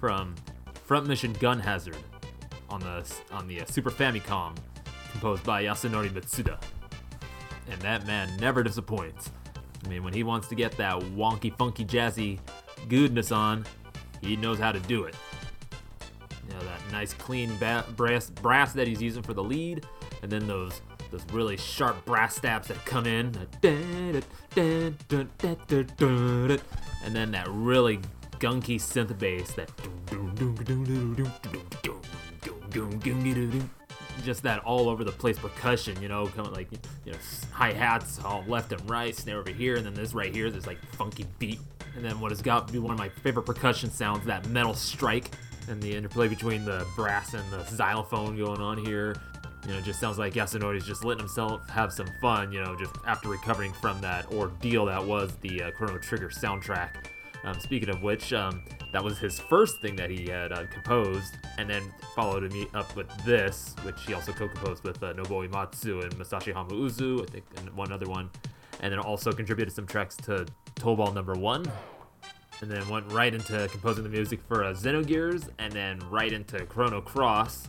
from 0.00 0.34
Front 0.84 1.06
Mission 1.06 1.32
Gun 1.34 1.60
Hazard 1.60 1.96
on 2.70 2.80
the 2.80 3.04
on 3.30 3.46
the 3.46 3.60
uh, 3.60 3.64
Super 3.66 3.90
Famicom, 3.90 4.56
composed 5.10 5.44
by 5.44 5.64
Yasunori 5.64 6.10
Mitsuda. 6.10 6.58
And 7.70 7.80
that 7.82 8.06
man 8.06 8.36
never 8.38 8.62
disappoints. 8.62 9.30
I 9.84 9.88
mean, 9.88 10.02
when 10.02 10.14
he 10.14 10.22
wants 10.22 10.48
to 10.48 10.54
get 10.54 10.72
that 10.78 10.98
wonky, 10.98 11.56
funky, 11.56 11.84
jazzy 11.84 12.38
goodness 12.88 13.32
on, 13.32 13.64
he 14.20 14.36
knows 14.36 14.58
how 14.58 14.72
to 14.72 14.80
do 14.80 15.04
it. 15.04 15.14
You 16.48 16.54
know 16.54 16.60
that 16.60 16.80
nice, 16.90 17.12
clean 17.14 17.56
ba- 17.58 17.84
brass 17.96 18.30
brass 18.30 18.72
that 18.72 18.86
he's 18.86 19.02
using 19.02 19.22
for 19.22 19.34
the 19.34 19.42
lead, 19.42 19.86
and 20.22 20.30
then 20.30 20.46
those 20.46 20.80
those 21.12 21.24
really 21.32 21.56
sharp 21.56 22.04
brass 22.04 22.36
stabs 22.36 22.68
that 22.68 22.84
come 22.84 23.06
in, 23.06 23.36
and 27.04 27.14
then 27.14 27.30
that 27.30 27.46
really 27.48 28.00
gunky 28.40 28.76
synth 28.76 29.16
bass 29.18 29.52
that 29.52 29.70
just 34.24 34.42
that 34.42 34.58
all 34.60 34.88
over 34.88 35.04
the 35.04 35.12
place 35.12 35.38
percussion, 35.38 36.00
you 36.00 36.08
know, 36.08 36.26
coming 36.28 36.52
like 36.52 36.70
you 37.04 37.12
know 37.12 37.18
hi 37.50 37.72
hats 37.72 38.20
all 38.24 38.44
left 38.46 38.72
and 38.72 38.90
right, 38.90 39.14
snare 39.14 39.38
over 39.38 39.50
here, 39.50 39.76
and 39.76 39.86
then 39.86 39.94
this 39.94 40.14
right 40.14 40.34
here, 40.34 40.50
this 40.50 40.66
like 40.66 40.78
funky 40.94 41.26
beat, 41.38 41.60
and 41.96 42.04
then 42.04 42.18
what 42.20 42.30
has 42.30 42.42
got 42.42 42.66
to 42.66 42.72
be 42.72 42.78
one 42.78 42.92
of 42.92 42.98
my 42.98 43.08
favorite 43.08 43.44
percussion 43.44 43.90
sounds, 43.90 44.24
that 44.26 44.46
metal 44.48 44.74
strike, 44.74 45.30
and 45.68 45.82
the 45.82 45.94
interplay 45.94 46.28
between 46.28 46.64
the 46.64 46.86
brass 46.96 47.34
and 47.34 47.48
the 47.50 47.64
xylophone 47.64 48.36
going 48.36 48.60
on 48.60 48.78
here. 48.78 49.16
You 49.66 49.74
know, 49.74 49.80
just 49.80 50.00
sounds 50.00 50.18
like 50.18 50.34
Yasunori's 50.34 50.84
just 50.84 51.04
letting 51.04 51.20
himself 51.20 51.68
have 51.68 51.92
some 51.92 52.08
fun, 52.20 52.50
you 52.50 52.62
know, 52.62 52.74
just 52.74 52.92
after 53.06 53.28
recovering 53.28 53.72
from 53.72 54.00
that 54.00 54.26
ordeal 54.32 54.86
that 54.86 55.04
was 55.04 55.36
the 55.36 55.62
uh, 55.62 55.70
Chrono 55.70 55.98
Trigger 55.98 56.30
soundtrack. 56.30 56.90
Um, 57.44 57.58
speaking 57.58 57.88
of 57.88 58.02
which, 58.02 58.32
um, 58.32 58.62
that 58.92 59.02
was 59.02 59.18
his 59.18 59.38
first 59.38 59.80
thing 59.80 59.96
that 59.96 60.10
he 60.10 60.28
had 60.28 60.52
uh, 60.52 60.66
composed, 60.66 61.34
and 61.58 61.68
then 61.68 61.82
followed 62.14 62.50
me 62.52 62.66
up 62.74 62.94
with 62.94 63.08
this, 63.24 63.74
which 63.82 63.96
he 64.06 64.14
also 64.14 64.32
co-composed 64.32 64.84
with 64.84 65.02
uh, 65.02 65.12
Nobuo 65.14 65.48
Uematsu 65.48 66.02
and 66.04 66.12
Masashi 66.14 66.52
Hamauzu, 66.52 67.22
I 67.22 67.32
think, 67.32 67.44
and 67.56 67.70
one 67.70 67.90
other 67.90 68.06
one, 68.06 68.30
and 68.80 68.92
then 68.92 69.00
also 69.00 69.32
contributed 69.32 69.74
some 69.74 69.86
tracks 69.86 70.16
to 70.18 70.46
Tobal 70.76 71.12
Number 71.12 71.34
One, 71.34 71.64
and 72.60 72.70
then 72.70 72.88
went 72.88 73.10
right 73.10 73.34
into 73.34 73.68
composing 73.72 74.04
the 74.04 74.10
music 74.10 74.40
for 74.46 74.62
uh, 74.62 74.72
Xenogears, 74.72 75.48
and 75.58 75.72
then 75.72 75.98
right 76.10 76.32
into 76.32 76.64
Chrono 76.66 77.00
Cross, 77.00 77.68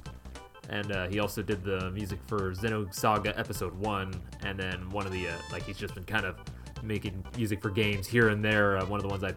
and 0.74 0.92
uh, 0.92 1.08
he 1.08 1.20
also 1.20 1.44
did 1.44 1.63
the 1.63 1.92
music 1.92 2.20
for 2.25 2.51
Xenosaga 2.51 3.38
Episode 3.38 3.75
One, 3.75 4.12
and 4.44 4.58
then 4.60 4.89
one 4.89 5.06
of 5.06 5.12
the 5.12 5.27
uh, 5.27 5.34
like 5.51 5.63
he's 5.63 5.77
just 5.77 5.94
been 5.94 6.03
kind 6.03 6.25
of 6.25 6.36
making 6.82 7.24
music 7.38 7.62
for 7.62 7.70
games 7.70 8.08
here 8.08 8.30
and 8.30 8.44
there. 8.44 8.77
Uh, 8.77 8.86
one 8.88 9.00
of 9.00 9.03
the 9.03 9.10
ones 9.10 9.24
I 9.24 9.34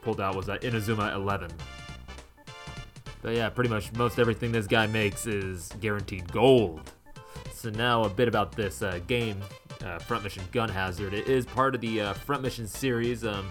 pulled 0.00 0.18
out 0.18 0.34
was 0.34 0.48
uh, 0.48 0.56
Inazuma 0.58 1.14
11. 1.14 1.50
But 3.20 3.34
yeah, 3.34 3.50
pretty 3.50 3.68
much 3.68 3.92
most 3.92 4.18
everything 4.18 4.50
this 4.50 4.66
guy 4.66 4.86
makes 4.86 5.26
is 5.26 5.68
guaranteed 5.78 6.32
gold. 6.32 6.90
So 7.52 7.68
now 7.68 8.04
a 8.04 8.08
bit 8.08 8.26
about 8.26 8.52
this 8.52 8.80
uh, 8.80 8.98
game, 9.06 9.42
uh, 9.84 9.98
Front 9.98 10.24
Mission 10.24 10.44
Gun 10.52 10.70
Hazard. 10.70 11.12
It 11.12 11.28
is 11.28 11.44
part 11.44 11.74
of 11.74 11.82
the 11.82 12.00
uh, 12.00 12.12
Front 12.14 12.42
Mission 12.42 12.66
series. 12.66 13.26
Um, 13.26 13.50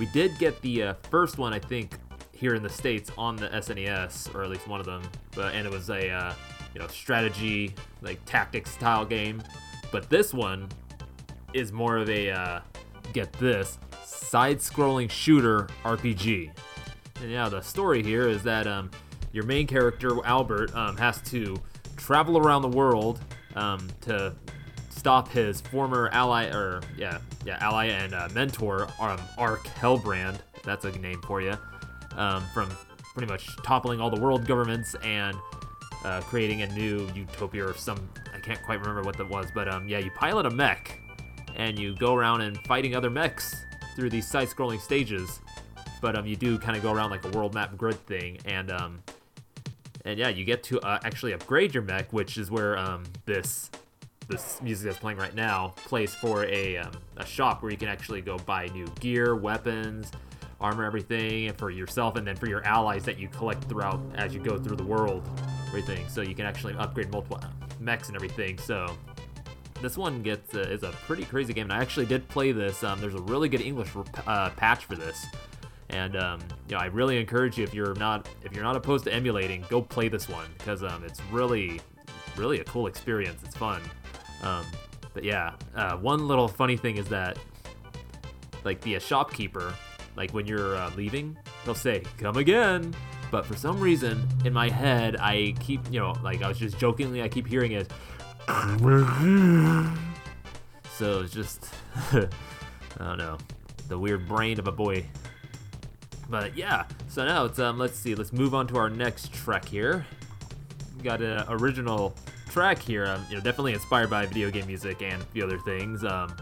we 0.00 0.06
did 0.06 0.36
get 0.38 0.60
the 0.62 0.96
first 1.10 1.38
one, 1.38 1.52
I 1.52 1.60
think, 1.60 1.96
here 2.32 2.56
in 2.56 2.62
the 2.64 2.70
states 2.70 3.12
on 3.16 3.36
the 3.36 3.48
SNES, 3.50 4.34
or 4.34 4.42
at 4.42 4.50
least 4.50 4.66
one 4.66 4.80
of 4.80 4.86
them. 4.86 5.02
But 5.36 5.54
and 5.54 5.64
it 5.64 5.72
was 5.72 5.88
a 5.88 6.34
you 6.74 6.80
know 6.80 6.86
strategy 6.88 7.74
like 8.00 8.24
tactics 8.24 8.70
style 8.70 9.04
game. 9.04 9.42
But 9.90 10.08
this 10.08 10.32
one 10.32 10.68
is 11.52 11.72
more 11.72 11.98
of 11.98 12.08
a 12.08 12.30
uh, 12.30 12.60
get 13.12 13.32
this 13.34 13.78
side-scrolling 14.04 15.10
shooter 15.10 15.68
RPG. 15.84 16.50
And 17.20 17.30
yeah, 17.30 17.48
the 17.48 17.60
story 17.60 18.02
here 18.02 18.28
is 18.28 18.42
that 18.44 18.66
um, 18.66 18.90
your 19.32 19.44
main 19.44 19.66
character 19.66 20.24
Albert 20.24 20.74
um, 20.74 20.96
has 20.96 21.20
to 21.22 21.56
travel 21.96 22.38
around 22.38 22.62
the 22.62 22.68
world 22.76 23.20
um, 23.54 23.88
to 24.02 24.34
stop 24.90 25.28
his 25.28 25.60
former 25.60 26.08
ally 26.12 26.44
or 26.46 26.80
yeah 26.96 27.18
yeah 27.44 27.56
ally 27.60 27.86
and 27.86 28.14
uh, 28.14 28.28
mentor 28.32 28.88
um, 29.00 29.20
Ark 29.38 29.64
Hellbrand. 29.80 30.38
That's 30.64 30.84
a 30.84 30.92
name 30.98 31.20
for 31.22 31.40
you. 31.40 31.56
Um, 32.16 32.44
from 32.52 32.70
pretty 33.14 33.30
much 33.30 33.48
toppling 33.64 34.00
all 34.00 34.10
the 34.10 34.20
world 34.20 34.46
governments 34.46 34.94
and 35.02 35.36
uh, 36.04 36.20
creating 36.22 36.62
a 36.62 36.66
new 36.68 37.08
utopia 37.14 37.66
or 37.66 37.74
some 37.74 38.08
I 38.34 38.38
can't 38.40 38.62
quite 38.62 38.80
remember 38.80 39.02
what 39.02 39.16
that 39.18 39.28
was, 39.28 39.46
but 39.54 39.68
um, 39.68 39.88
yeah, 39.88 39.98
you 39.98 40.10
pilot 40.10 40.46
a 40.46 40.50
mech 40.50 40.98
and 41.56 41.78
you 41.78 41.94
go 41.96 42.14
around 42.14 42.40
and 42.40 42.58
fighting 42.66 42.96
other 42.96 43.10
mechs 43.10 43.54
through 43.94 44.10
these 44.10 44.26
side-scrolling 44.26 44.80
stages. 44.80 45.40
But 46.00 46.16
um, 46.16 46.26
you 46.26 46.34
do 46.34 46.58
kind 46.58 46.76
of 46.76 46.82
go 46.82 46.92
around 46.92 47.10
like 47.10 47.24
a 47.24 47.28
world 47.28 47.54
map 47.54 47.76
grid 47.76 47.94
thing, 48.06 48.38
and 48.44 48.72
um, 48.72 49.00
and 50.04 50.18
yeah, 50.18 50.30
you 50.30 50.44
get 50.44 50.64
to 50.64 50.80
uh, 50.80 50.98
actually 51.04 51.32
upgrade 51.32 51.72
your 51.72 51.84
mech, 51.84 52.12
which 52.12 52.38
is 52.38 52.50
where 52.50 52.76
um, 52.76 53.04
this 53.24 53.70
this 54.28 54.60
music 54.62 54.86
that's 54.86 54.98
playing 54.98 55.18
right 55.18 55.34
now 55.34 55.74
plays 55.76 56.12
for 56.14 56.44
a 56.46 56.78
um, 56.78 56.90
a 57.18 57.24
shop 57.24 57.62
where 57.62 57.70
you 57.70 57.78
can 57.78 57.88
actually 57.88 58.20
go 58.20 58.36
buy 58.38 58.66
new 58.74 58.86
gear, 58.98 59.36
weapons, 59.36 60.10
armor, 60.60 60.84
everything, 60.84 61.52
for 61.52 61.70
yourself, 61.70 62.16
and 62.16 62.26
then 62.26 62.34
for 62.34 62.48
your 62.48 62.64
allies 62.64 63.04
that 63.04 63.16
you 63.16 63.28
collect 63.28 63.62
throughout 63.64 64.02
as 64.16 64.34
you 64.34 64.40
go 64.40 64.58
through 64.58 64.76
the 64.76 64.84
world, 64.84 65.22
everything. 65.72 66.06
So 66.08 66.20
you 66.20 66.34
can 66.34 66.44
actually 66.44 66.74
upgrade 66.74 67.10
multiple 67.10 67.40
mechs 67.80 68.08
and 68.08 68.16
everything. 68.16 68.58
So 68.58 68.94
this 69.80 69.96
one 69.96 70.22
gets 70.22 70.54
uh, 70.54 70.60
is 70.60 70.82
a 70.82 70.90
pretty 71.06 71.24
crazy 71.24 71.52
game. 71.52 71.64
And 71.64 71.72
I 71.72 71.80
actually 71.80 72.06
did 72.06 72.28
play 72.28 72.52
this. 72.52 72.84
Um, 72.84 73.00
there's 73.00 73.14
a 73.14 73.22
really 73.22 73.48
good 73.48 73.62
English 73.62 73.88
uh, 74.26 74.50
patch 74.50 74.84
for 74.84 74.96
this, 74.96 75.24
and 75.88 76.16
um, 76.16 76.40
you 76.68 76.76
know 76.76 76.80
I 76.82 76.86
really 76.86 77.18
encourage 77.18 77.58
you 77.58 77.64
if 77.64 77.74
you're 77.74 77.94
not 77.94 78.28
if 78.44 78.52
you're 78.52 78.64
not 78.64 78.76
opposed 78.76 79.04
to 79.04 79.12
emulating, 79.12 79.64
go 79.68 79.80
play 79.80 80.08
this 80.08 80.28
one 80.28 80.46
because 80.58 80.82
um, 80.82 81.02
it's 81.04 81.20
really 81.30 81.80
really 82.36 82.60
a 82.60 82.64
cool 82.64 82.86
experience. 82.86 83.42
It's 83.44 83.56
fun. 83.56 83.80
Um, 84.42 84.66
but 85.14 85.24
yeah, 85.24 85.52
uh, 85.74 85.96
one 85.96 86.28
little 86.28 86.48
funny 86.48 86.76
thing 86.76 86.96
is 86.96 87.08
that 87.08 87.38
like 88.64 88.80
the 88.82 88.96
uh, 88.96 89.00
shopkeeper, 89.00 89.74
like 90.16 90.32
when 90.32 90.46
you're 90.46 90.76
uh, 90.76 90.90
leaving, 90.96 91.36
they'll 91.64 91.74
say 91.74 92.02
"come 92.18 92.36
again." 92.36 92.94
But 93.32 93.46
for 93.46 93.56
some 93.56 93.80
reason, 93.80 94.28
in 94.44 94.52
my 94.52 94.68
head, 94.68 95.16
I 95.16 95.54
keep, 95.58 95.80
you 95.90 95.98
know, 95.98 96.14
like 96.22 96.42
I 96.42 96.48
was 96.48 96.58
just 96.58 96.78
jokingly, 96.78 97.22
I 97.22 97.28
keep 97.28 97.46
hearing 97.46 97.72
it, 97.72 97.90
so 100.92 101.22
it's 101.22 101.32
just, 101.32 101.66
I 102.12 102.28
don't 102.98 103.16
know, 103.16 103.38
the 103.88 103.98
weird 103.98 104.28
brain 104.28 104.58
of 104.58 104.68
a 104.68 104.72
boy. 104.72 105.06
But 106.28 106.58
yeah, 106.58 106.84
so 107.08 107.24
now 107.24 107.46
it's 107.46 107.58
um, 107.58 107.78
let's 107.78 107.98
see, 107.98 108.14
let's 108.14 108.34
move 108.34 108.54
on 108.54 108.66
to 108.66 108.76
our 108.76 108.90
next 108.90 109.32
track 109.32 109.64
here. 109.64 110.04
We 110.98 111.02
got 111.02 111.22
an 111.22 111.46
original 111.48 112.14
track 112.50 112.80
here, 112.80 113.06
um, 113.06 113.24
you 113.30 113.36
know, 113.36 113.42
definitely 113.42 113.72
inspired 113.72 114.10
by 114.10 114.26
video 114.26 114.50
game 114.50 114.66
music 114.66 115.00
and 115.00 115.22
a 115.22 115.26
few 115.26 115.42
other 115.42 115.58
things. 115.60 116.04
Um, 116.04 116.36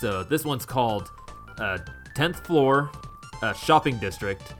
so 0.00 0.22
this 0.22 0.44
one's 0.44 0.64
called 0.64 1.10
uh, 1.58 1.78
10th 2.16 2.36
Floor 2.46 2.92
uh, 3.42 3.52
Shopping 3.52 3.98
District 3.98 4.54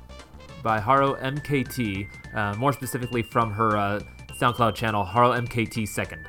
by 0.67 0.81
HaruMKT, 0.81 2.09
uh, 2.35 2.55
more 2.57 2.73
specifically 2.73 3.23
from 3.23 3.53
her 3.53 3.77
uh, 3.77 4.01
SoundCloud 4.33 4.75
channel 4.75 5.05
HaruMKT 5.05 5.87
Second. 5.87 6.27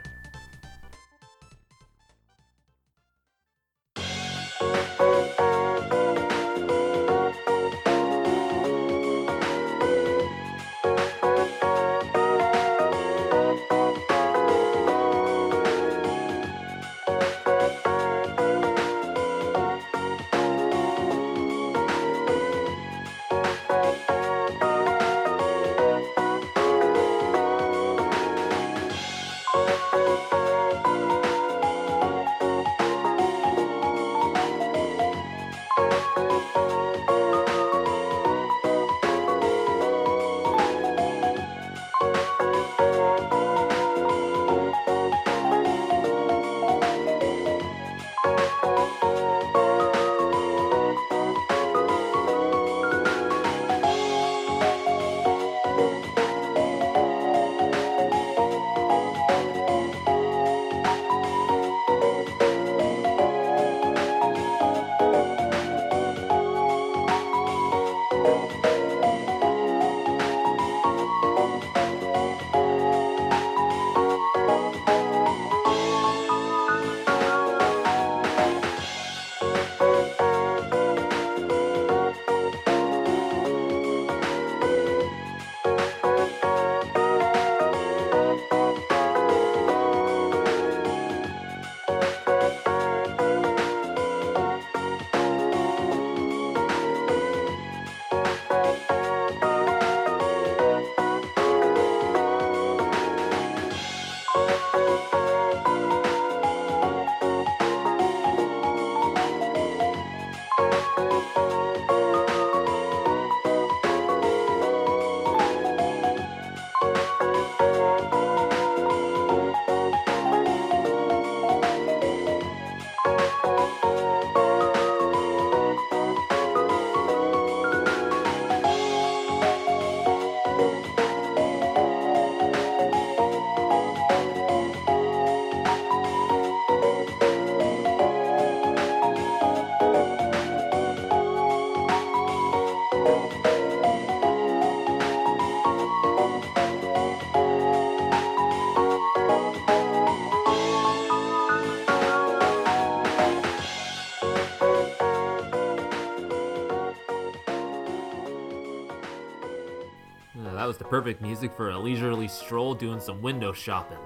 Perfect 161.07 161.21
music 161.21 161.53
for 161.55 161.69
a 161.69 161.79
leisurely 161.79 162.27
stroll 162.27 162.75
doing 162.75 162.99
some 162.99 163.21
window 163.21 163.53
shopping. 163.53 163.97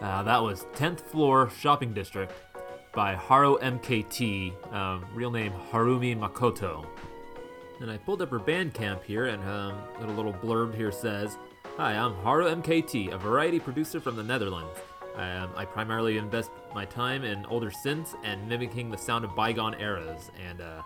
Uh, 0.00 0.22
that 0.22 0.40
was 0.40 0.66
10th 0.76 1.00
Floor 1.00 1.50
Shopping 1.50 1.92
District 1.92 2.30
by 2.92 3.16
HaruMKT, 3.16 4.72
um, 4.72 5.04
real 5.12 5.32
name 5.32 5.52
Harumi 5.72 6.16
Makoto. 6.16 6.86
And 7.80 7.90
I 7.90 7.96
pulled 7.96 8.22
up 8.22 8.30
her 8.30 8.38
Bandcamp 8.38 9.02
here, 9.02 9.26
and 9.26 9.42
um, 9.42 9.80
a 9.98 10.06
little 10.06 10.32
blurb 10.32 10.76
here 10.76 10.92
says, 10.92 11.38
Hi, 11.76 11.96
I'm 11.96 12.14
HaruMKT, 12.14 13.12
a 13.12 13.18
variety 13.18 13.58
producer 13.58 13.98
from 13.98 14.14
the 14.14 14.22
Netherlands. 14.22 14.78
Um, 15.16 15.50
I 15.56 15.64
primarily 15.64 16.18
invest 16.18 16.52
my 16.72 16.84
time 16.84 17.24
in 17.24 17.44
older 17.46 17.72
synths 17.84 18.14
and 18.22 18.48
mimicking 18.48 18.92
the 18.92 18.98
sound 18.98 19.24
of 19.24 19.34
bygone 19.34 19.74
eras, 19.80 20.30
and 20.48 20.60
uh, 20.60 20.84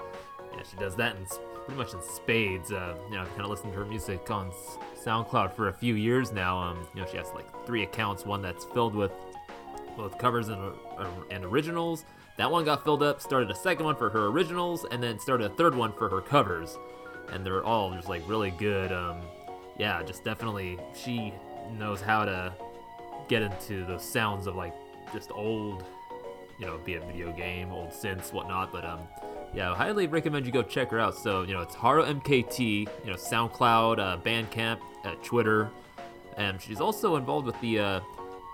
yeah, 0.59 0.65
she 0.69 0.77
does 0.77 0.97
that 0.97 1.17
in 1.17 1.25
pretty 1.67 1.79
much 1.79 1.95
in 1.95 2.03
spades. 2.03 2.73
Uh, 2.73 2.97
you 3.09 3.15
know, 3.15 3.23
I've 3.23 3.29
kind 3.31 3.43
of 3.43 3.51
listened 3.51 3.73
to 3.73 3.79
her 3.79 3.85
music 3.85 4.31
on 4.31 4.51
SoundCloud 5.05 5.55
for 5.55 5.69
a 5.69 5.73
few 5.73 5.95
years 5.95 6.33
now. 6.33 6.59
Um, 6.59 6.87
you 6.95 7.01
know, 7.01 7.07
she 7.09 7.17
has 7.17 7.31
like 7.35 7.47
three 7.67 7.83
accounts. 7.85 8.25
One 8.25 8.43
that's 8.43 8.65
filled 8.65 8.95
with 8.95 9.13
both 9.97 10.19
covers 10.19 10.49
and, 10.49 10.61
uh, 10.99 11.07
and 11.31 11.45
originals. 11.45 12.05
That 12.39 12.51
one 12.51 12.65
got 12.65 12.85
filled 12.85 13.03
up. 13.03 13.21
Started 13.21 13.51
a 13.51 13.55
second 13.55 13.85
one 13.85 13.97
for 13.97 14.11
her 14.11 14.27
originals, 14.27 14.87
and 14.91 15.03
then 15.03 15.19
started 15.19 15.51
a 15.51 15.55
third 15.55 15.75
one 15.75 15.93
for 15.93 16.09
her 16.09 16.21
covers. 16.21 16.77
And 17.33 17.45
they're 17.45 17.65
all 17.65 17.93
just 17.95 18.09
like 18.09 18.23
really 18.27 18.51
good. 18.51 18.91
Um, 18.91 19.21
yeah, 19.77 20.03
just 20.03 20.25
definitely 20.25 20.79
she 20.95 21.33
knows 21.79 22.01
how 22.01 22.25
to 22.25 22.53
get 23.29 23.43
into 23.43 23.85
the 23.85 23.99
sounds 23.99 24.47
of 24.47 24.57
like 24.57 24.75
just 25.13 25.31
old, 25.33 25.85
you 26.59 26.67
know, 26.67 26.79
be 26.79 26.95
it 26.95 27.05
video 27.05 27.31
game, 27.33 27.71
old 27.71 27.91
synths, 27.91 28.33
whatnot. 28.33 28.73
But 28.73 28.85
um, 28.85 29.01
yeah, 29.55 29.73
I 29.73 29.77
highly 29.77 30.07
recommend 30.07 30.47
you 30.47 30.53
go 30.53 30.63
check 30.63 30.91
her 30.91 30.99
out. 30.99 31.15
So 31.17 31.43
you 31.43 31.55
know, 31.55 31.63
it's 31.63 31.75
HaruMKT, 31.75 32.61
you 33.05 33.11
know, 33.11 33.17
SoundCloud, 33.17 33.99
uh, 33.99 34.19
Bandcamp, 34.19 34.81
uh, 35.05 35.15
Twitter, 35.23 35.71
and 36.37 36.61
she's 36.61 36.81
also 36.81 37.17
involved 37.17 37.47
with 37.47 37.61
the 37.61 37.79
uh, 37.79 38.01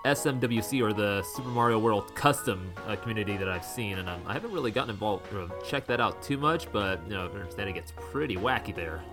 SMWC 0.05 0.81
or 0.81 0.93
the 0.93 1.23
Super 1.23 1.49
Mario 1.49 1.79
World 1.79 2.13
custom 2.15 2.71
uh, 2.87 2.95
community 2.95 3.37
that 3.37 3.49
I've 3.49 3.65
seen, 3.65 3.97
and 3.97 4.07
um, 4.07 4.21
I 4.27 4.33
haven't 4.33 4.51
really 4.51 4.71
gotten 4.71 4.91
involved 4.91 5.33
or 5.33 5.49
checked 5.65 5.87
that 5.87 5.99
out 5.99 6.21
too 6.21 6.37
much, 6.37 6.71
but 6.71 7.01
you 7.07 7.13
know, 7.13 7.25
I 7.25 7.29
understand 7.29 7.69
it 7.69 7.73
gets 7.73 7.91
pretty 7.95 8.35
wacky 8.35 8.73
there. 8.73 9.03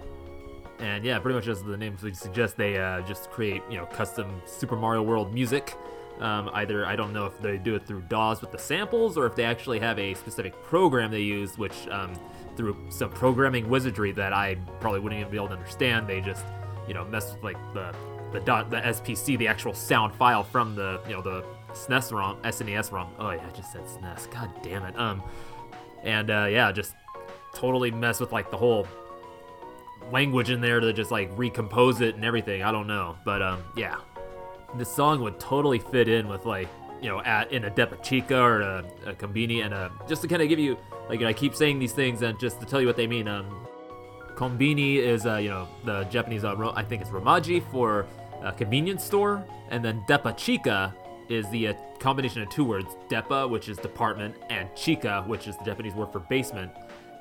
And 0.79 1.05
yeah, 1.05 1.18
pretty 1.18 1.37
much 1.37 1.49
as 1.49 1.62
the 1.62 1.77
name 1.77 1.97
suggests, 2.12 2.57
they 2.57 2.77
uh, 2.77 3.03
just 3.03 3.31
create 3.31 3.62
you 3.71 3.77
know 3.77 3.87
custom 3.87 4.42
Super 4.45 4.77
Mario 4.77 5.03
World 5.03 5.33
music. 5.33 5.77
Um, 6.20 6.51
either 6.55 6.87
I 6.87 6.94
don't 6.94 7.12
know 7.12 7.27
if 7.27 7.38
they 7.40 7.59
do 7.59 7.75
it 7.75 7.87
through 7.87 8.03
DAWs 8.03 8.40
with 8.40 8.53
the 8.53 8.59
samples, 8.59 9.18
or 9.18 9.27
if 9.27 9.35
they 9.35 9.44
actually 9.44 9.81
have 9.81 9.98
a 9.98 10.14
specific 10.14 10.53
program 10.62 11.11
they 11.11 11.20
use, 11.20 11.59
which 11.59 11.88
um, 11.88 12.12
through 12.57 12.77
some 12.90 13.11
programming 13.11 13.68
wizardry 13.68 14.12
that 14.12 14.33
I 14.33 14.57
probably 14.81 15.01
wouldn't 15.01 15.20
even 15.20 15.31
be 15.31 15.37
able 15.37 15.48
to 15.48 15.55
understand, 15.55 16.09
they 16.09 16.20
just 16.20 16.44
you 16.87 16.94
know 16.94 17.05
mess 17.05 17.33
with 17.33 17.42
like 17.42 17.57
the 17.75 17.94
the 18.33 18.40
dot 18.40 18.70
the 18.70 18.79
SPC, 18.79 19.38
the 19.38 19.48
actual 19.48 19.75
sound 19.75 20.14
file 20.14 20.42
from 20.42 20.75
the 20.75 21.01
you 21.07 21.14
know 21.14 21.22
the 21.22 21.44
SNES 21.72 22.12
ROM, 22.12 22.37
SNES 22.42 22.92
ROM. 22.92 23.12
Oh 23.18 23.31
yeah, 23.31 23.46
I 23.46 23.51
just 23.51 23.72
said 23.72 23.83
SNES. 23.83 24.31
God 24.31 24.51
damn 24.62 24.85
it. 24.85 24.96
Um, 24.98 25.22
and 26.03 26.31
uh, 26.31 26.46
yeah, 26.51 26.70
just 26.72 26.94
totally 27.55 27.90
mess 27.90 28.20
with 28.20 28.33
like 28.33 28.51
the 28.51 28.57
whole 28.57 28.87
language 30.11 30.51
in 30.51 30.61
there 30.61 30.81
to 30.81 30.92
just 30.92 31.11
like 31.11 31.31
recompose 31.37 32.01
it 32.01 32.14
and 32.14 32.25
everything. 32.25 32.62
I 32.62 32.72
don't 32.72 32.87
know, 32.87 33.16
but 33.25 33.42
um, 33.42 33.62
yeah, 33.77 33.96
this 34.76 34.92
song 34.92 35.20
would 35.22 35.38
totally 35.38 35.78
fit 35.78 36.08
in 36.08 36.28
with 36.28 36.46
like 36.46 36.68
you 37.00 37.08
know 37.08 37.20
at 37.22 37.52
in 37.52 37.64
a 37.64 37.70
Depa 37.70 38.02
Chica 38.02 38.38
or 38.40 38.61
a, 38.61 38.85
a 39.06 39.12
Kombini 39.12 39.64
and 39.64 39.74
a 39.74 39.90
just 40.08 40.22
to 40.22 40.28
kind 40.28 40.42
of 40.42 40.48
give 40.48 40.58
you 40.58 40.78
like 41.08 41.22
I 41.22 41.32
keep 41.32 41.54
saying 41.54 41.78
these 41.78 41.92
things 41.92 42.22
and 42.22 42.38
just 42.38 42.61
to 42.61 42.66
tell 42.66 42.80
you 42.80 42.87
what 42.87 42.96
they 42.96 43.06
mean. 43.06 43.28
Um, 43.28 43.66
Kombini 44.35 44.96
is 44.96 45.26
uh, 45.26 45.37
you 45.37 45.50
know 45.50 45.68
the 45.85 46.04
Japanese 46.04 46.44
uh, 46.44 46.72
I 46.74 46.82
think 46.82 47.02
it's 47.02 47.11
Romaji 47.11 47.62
for 47.70 48.06
a 48.42 48.52
convenience 48.52 49.04
store, 49.04 49.44
and 49.70 49.85
then 49.85 50.02
Depa 50.08 50.37
Chica 50.37 50.94
is 51.28 51.48
the 51.50 51.68
uh, 51.68 51.74
combination 51.98 52.42
of 52.42 52.50
two 52.50 52.64
words, 52.64 52.96
Depa, 53.08 53.48
which 53.48 53.68
is 53.68 53.78
department, 53.78 54.35
and 54.50 54.68
Chica, 54.74 55.22
which 55.26 55.46
is 55.46 55.56
the 55.58 55.64
Japanese 55.64 55.94
word 55.94 56.11
for 56.12 56.20
basement. 56.20 56.70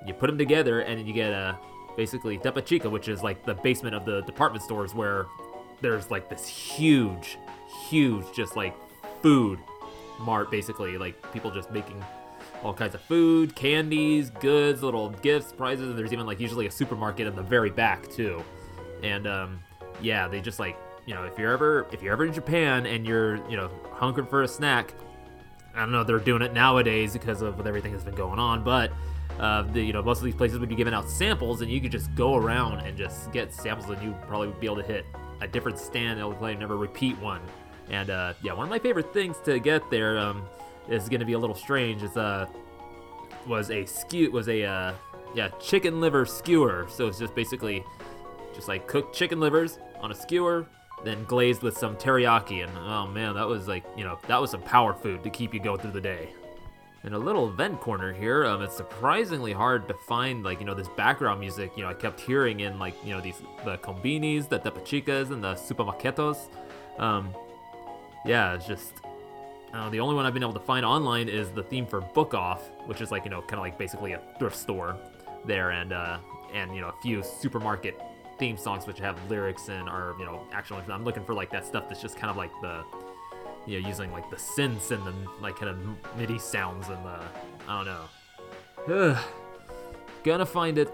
You 0.05 0.13
put 0.13 0.27
them 0.27 0.37
together, 0.37 0.81
and 0.81 1.05
you 1.05 1.13
get 1.13 1.31
a 1.31 1.57
basically 1.95 2.37
Depa 2.37 2.65
Chica, 2.65 2.89
which 2.89 3.07
is 3.07 3.21
like 3.21 3.45
the 3.45 3.53
basement 3.55 3.95
of 3.95 4.05
the 4.05 4.21
department 4.21 4.63
stores 4.63 4.95
where 4.95 5.27
there's 5.81 6.09
like 6.11 6.29
this 6.29 6.47
huge, 6.47 7.37
huge, 7.89 8.25
just 8.33 8.55
like 8.55 8.75
food 9.21 9.59
mart, 10.19 10.51
basically, 10.51 10.97
like 10.97 11.31
people 11.33 11.51
just 11.51 11.71
making 11.71 12.03
all 12.63 12.73
kinds 12.73 12.93
of 12.93 13.01
food, 13.01 13.55
candies, 13.55 14.29
goods, 14.29 14.83
little 14.83 15.09
gifts, 15.09 15.51
prizes, 15.51 15.89
and 15.89 15.97
there's 15.97 16.13
even 16.13 16.25
like 16.25 16.39
usually 16.39 16.67
a 16.67 16.71
supermarket 16.71 17.27
in 17.27 17.35
the 17.35 17.41
very 17.41 17.69
back 17.69 18.09
too. 18.09 18.43
And 19.03 19.27
um, 19.27 19.59
yeah, 20.01 20.27
they 20.27 20.41
just 20.41 20.59
like 20.59 20.77
you 21.05 21.13
know 21.13 21.23
if 21.23 21.37
you're 21.37 21.51
ever 21.51 21.87
if 21.91 22.01
you're 22.01 22.13
ever 22.13 22.25
in 22.25 22.33
Japan 22.33 22.85
and 22.85 23.05
you're 23.05 23.35
you 23.49 23.57
know 23.57 23.69
hungering 23.93 24.27
for 24.27 24.43
a 24.43 24.47
snack, 24.47 24.93
I 25.75 25.79
don't 25.79 25.91
know 25.91 26.03
they're 26.03 26.19
doing 26.19 26.41
it 26.41 26.53
nowadays 26.53 27.13
because 27.13 27.41
of 27.41 27.65
everything 27.65 27.91
that's 27.91 28.03
been 28.03 28.15
going 28.15 28.39
on, 28.39 28.63
but 28.63 28.91
uh, 29.39 29.63
the, 29.63 29.81
you 29.81 29.93
know 29.93 30.03
most 30.03 30.19
of 30.19 30.25
these 30.25 30.35
places 30.35 30.59
would 30.59 30.69
be 30.69 30.75
giving 30.75 30.93
out 30.93 31.09
samples, 31.09 31.61
and 31.61 31.71
you 31.71 31.81
could 31.81 31.91
just 31.91 32.13
go 32.15 32.35
around 32.35 32.79
and 32.81 32.97
just 32.97 33.31
get 33.31 33.53
samples, 33.53 33.89
and 33.89 34.01
you 34.03 34.15
probably 34.27 34.47
would 34.47 34.59
be 34.59 34.67
able 34.67 34.77
to 34.77 34.83
hit 34.83 35.05
a 35.41 35.47
different 35.47 35.77
stand. 35.77 36.19
It'll 36.19 36.32
probably 36.32 36.56
never 36.56 36.77
repeat 36.77 37.17
one. 37.19 37.41
And 37.89 38.10
uh, 38.10 38.34
yeah, 38.41 38.54
one 38.54 38.63
of 38.63 38.69
my 38.69 38.80
favorite 38.80 39.13
things 39.13 39.38
to 39.45 39.60
get 39.60 39.89
there 39.89 40.17
um, 40.17 40.43
is 40.88 41.10
going 41.10 41.19
to 41.19 41.25
be 41.25 41.34
a 41.34 41.39
little 41.39 41.56
strange. 41.56 42.04
Is 42.04 42.15
uh 42.15 42.45
was 43.47 43.71
a 43.71 43.86
skew 43.86 44.32
was 44.32 44.47
a 44.47 44.63
uh, 44.63 44.93
yeah 45.36 45.49
chicken 45.60 45.99
liver 45.99 46.25
skewer. 46.25 46.88
So 46.89 47.08
it's 47.08 47.19
just 47.19 47.36
basically 47.36 47.84
just 48.54 48.67
like 48.67 48.88
cooked 48.88 49.15
chicken 49.15 49.39
livers 49.39 49.80
on 49.99 50.12
a 50.12 50.15
skewer, 50.15 50.67
then 51.04 51.23
glazed 51.25 51.63
with 51.63 51.77
some 51.77 51.95
teriyaki. 51.95 52.63
And 52.63 52.71
oh 52.77 53.08
man, 53.08 53.34
that 53.36 53.47
was 53.47 53.67
like 53.67 53.84
you 53.97 54.04
know 54.04 54.19
that 54.27 54.39
was 54.39 54.51
some 54.51 54.62
power 54.62 54.93
food 54.93 55.23
to 55.23 55.30
keep 55.30 55.54
you 55.54 55.60
going 55.60 55.80
through 55.80 55.91
the 55.91 56.01
day. 56.01 56.30
In 57.03 57.13
a 57.13 57.19
little 57.19 57.49
event 57.49 57.79
corner 57.79 58.13
here, 58.13 58.45
um, 58.45 58.61
it's 58.61 58.77
surprisingly 58.77 59.51
hard 59.51 59.87
to 59.87 59.95
find 59.95 60.43
like 60.43 60.59
you 60.59 60.65
know 60.67 60.75
this 60.75 60.87
background 60.89 61.39
music. 61.39 61.71
You 61.75 61.83
know, 61.83 61.89
I 61.89 61.95
kept 61.95 62.19
hearing 62.19 62.59
in 62.59 62.77
like 62.77 62.93
you 63.03 63.11
know 63.11 63.19
these 63.19 63.41
the 63.65 63.77
kombinis, 63.79 64.47
the 64.47 64.59
tepachicas, 64.59 65.31
and 65.31 65.43
the 65.43 65.55
supermarketos. 65.55 66.49
Um, 66.99 67.33
yeah, 68.23 68.53
it's 68.53 68.67
just 68.67 68.93
uh, 69.73 69.89
the 69.89 69.99
only 69.99 70.13
one 70.13 70.27
I've 70.27 70.33
been 70.33 70.43
able 70.43 70.53
to 70.53 70.59
find 70.59 70.85
online 70.85 71.27
is 71.27 71.49
the 71.49 71.63
theme 71.63 71.87
for 71.87 72.01
Book 72.01 72.35
Off, 72.35 72.69
which 72.85 73.01
is 73.01 73.09
like 73.09 73.23
you 73.23 73.31
know 73.31 73.41
kind 73.41 73.55
of 73.55 73.61
like 73.61 73.79
basically 73.79 74.13
a 74.13 74.21
thrift 74.37 74.55
store 74.55 74.95
there, 75.43 75.71
and 75.71 75.93
uh, 75.93 76.19
and 76.53 76.75
you 76.75 76.81
know 76.81 76.89
a 76.89 77.01
few 77.01 77.23
supermarket 77.23 77.99
theme 78.37 78.57
songs 78.57 78.87
which 78.87 78.99
have 78.99 79.17
lyrics 79.27 79.69
and 79.69 79.89
are 79.89 80.15
you 80.19 80.25
know 80.25 80.45
actual. 80.51 80.79
I'm 80.87 81.03
looking 81.03 81.23
for 81.23 81.33
like 81.33 81.49
that 81.49 81.65
stuff 81.65 81.89
that's 81.89 82.01
just 82.01 82.15
kind 82.15 82.29
of 82.29 82.37
like 82.37 82.51
the 82.61 82.83
you 83.67 83.80
know 83.80 83.88
using 83.88 84.12
like 84.12 84.30
the 84.30 84.36
synths 84.36 84.91
and 84.91 85.06
the 85.06 85.13
like 85.41 85.56
kind 85.58 85.69
of 85.69 86.17
MIDI 86.17 86.39
sounds 86.39 86.88
and 86.89 87.04
the 87.06 87.19
I 87.67 87.84
don't 87.84 87.86
know. 87.86 88.06
Ugh. 88.95 89.24
Gonna 90.24 90.45
find 90.45 90.78
it. 90.78 90.93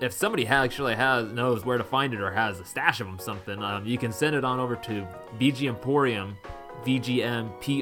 If 0.00 0.12
somebody 0.12 0.46
actually 0.46 0.94
has 0.94 1.32
knows 1.32 1.64
where 1.64 1.78
to 1.78 1.84
find 1.84 2.14
it 2.14 2.20
or 2.20 2.30
has 2.30 2.60
a 2.60 2.64
stash 2.64 3.00
of 3.00 3.08
them 3.08 3.18
something, 3.18 3.60
um, 3.60 3.84
you 3.84 3.98
can 3.98 4.12
send 4.12 4.36
it 4.36 4.44
on 4.44 4.60
over 4.60 4.76
to 4.76 5.06
VG 5.40 5.68
Emporium 5.68 6.36
VGMPORIUM 6.84 7.80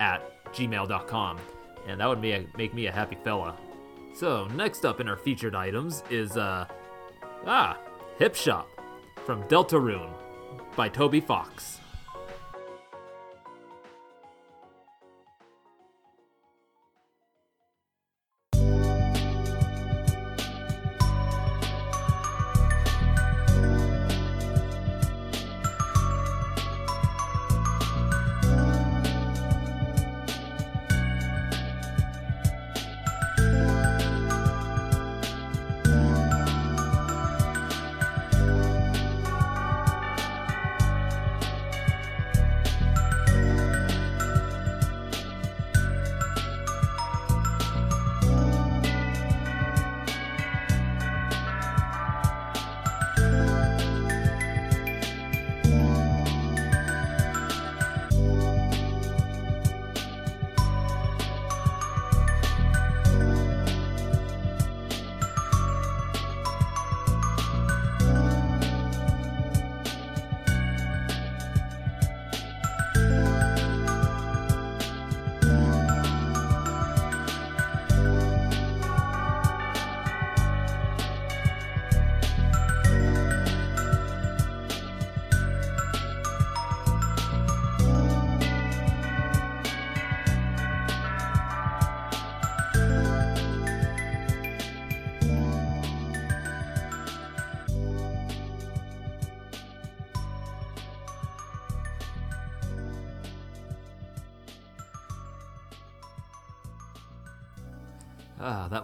at 0.00 0.52
gmail.com. 0.52 1.38
And 1.86 2.00
that 2.00 2.08
would 2.08 2.20
make, 2.20 2.56
make 2.56 2.72
me 2.74 2.86
a 2.86 2.92
happy 2.92 3.18
fella. 3.22 3.54
So, 4.14 4.46
next 4.54 4.84
up 4.84 5.00
in 5.00 5.08
our 5.08 5.16
featured 5.16 5.54
items 5.54 6.02
is, 6.08 6.36
uh, 6.36 6.66
ah, 7.46 7.78
Hip 8.18 8.34
Shop 8.34 8.68
from 9.26 9.42
Deltarune 9.44 10.12
by 10.76 10.88
Toby 10.88 11.20
Fox. 11.20 11.80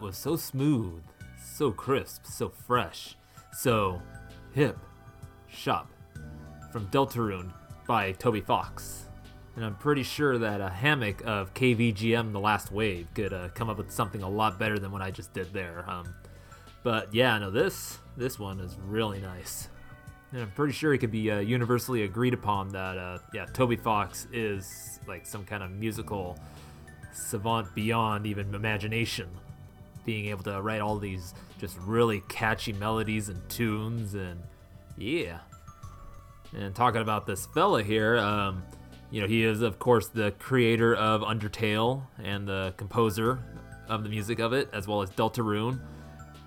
Was 0.01 0.17
so 0.17 0.37
smooth, 0.37 1.03
so 1.43 1.71
crisp, 1.71 2.25
so 2.27 2.49
fresh, 2.49 3.17
so 3.53 4.01
hip. 4.53 4.79
Shop 5.49 5.91
from 6.73 6.87
Deltarune 6.89 7.53
by 7.87 8.13
Toby 8.13 8.41
Fox. 8.41 9.09
And 9.57 9.65
I'm 9.65 9.75
pretty 9.75 10.05
sure 10.05 10.39
that 10.39 10.61
a 10.61 10.69
hammock 10.69 11.23
of 11.27 11.53
KVGM 11.55 12.33
The 12.33 12.39
Last 12.39 12.71
Wave 12.71 13.09
could 13.15 13.33
uh, 13.33 13.49
come 13.55 13.69
up 13.69 13.79
with 13.79 13.91
something 13.91 14.23
a 14.23 14.29
lot 14.29 14.59
better 14.59 14.79
than 14.79 14.93
what 14.93 15.03
I 15.03 15.11
just 15.11 15.33
did 15.33 15.53
there. 15.53 15.85
Um, 15.89 16.15
but 16.83 17.13
yeah, 17.13 17.37
no, 17.39 17.51
this 17.51 17.99
this 18.17 18.39
one 18.39 18.61
is 18.61 18.77
really 18.87 19.21
nice. 19.21 19.69
And 20.33 20.43
I'm 20.43 20.51
pretty 20.53 20.73
sure 20.73 20.95
it 20.95 20.99
could 20.99 21.11
be 21.11 21.31
uh, 21.31 21.41
universally 21.41 22.05
agreed 22.05 22.35
upon 22.35 22.69
that, 22.71 22.97
uh, 22.97 23.19
yeah, 23.35 23.47
Toby 23.47 23.75
Fox 23.75 24.29
is 24.33 25.01
like 25.09 25.27
some 25.27 25.45
kind 25.45 25.65
of 25.65 25.73
musical 25.73 26.39
savant 27.13 27.75
beyond 27.75 28.27
even 28.27 28.55
imagination. 28.55 29.29
Being 30.05 30.27
able 30.27 30.43
to 30.45 30.61
write 30.63 30.81
all 30.81 30.99
these 30.99 31.35
just 31.59 31.77
really 31.79 32.23
catchy 32.29 32.73
melodies 32.73 33.29
and 33.29 33.49
tunes, 33.49 34.15
and 34.15 34.41
yeah. 34.97 35.39
And 36.57 36.75
talking 36.75 37.01
about 37.01 37.27
this 37.27 37.47
fella 37.47 37.83
here, 37.83 38.19
um, 38.19 38.63
you 39.11 39.21
know, 39.21 39.27
he 39.27 39.45
is, 39.45 39.63
of 39.63 39.79
course, 39.79 40.09
the 40.09 40.33
creator 40.33 40.95
of 40.95 41.21
Undertale 41.23 42.03
and 42.23 42.47
the 42.47 42.75
composer 42.77 43.39
of 43.89 44.03
the 44.03 44.09
music 44.09 44.39
of 44.39 44.53
it, 44.53 44.69
as 44.73 44.87
well 44.89 45.03
as 45.03 45.11
Deltarune. 45.11 45.81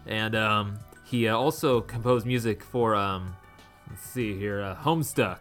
And 0.05 0.35
um, 0.35 0.79
he 1.05 1.27
uh, 1.27 1.37
also 1.37 1.81
composed 1.81 2.25
music 2.25 2.63
for, 2.63 2.95
um, 2.95 3.35
let's 3.89 4.03
see 4.03 4.37
here, 4.37 4.61
uh, 4.61 4.75
Homestuck. 4.75 5.39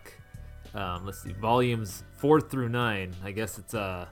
Um, 0.74 1.04
let's 1.04 1.22
see, 1.22 1.32
volumes 1.32 2.02
four 2.16 2.40
through 2.40 2.68
nine. 2.68 3.14
I 3.24 3.32
guess 3.32 3.58
it's 3.58 3.74
a, 3.74 4.08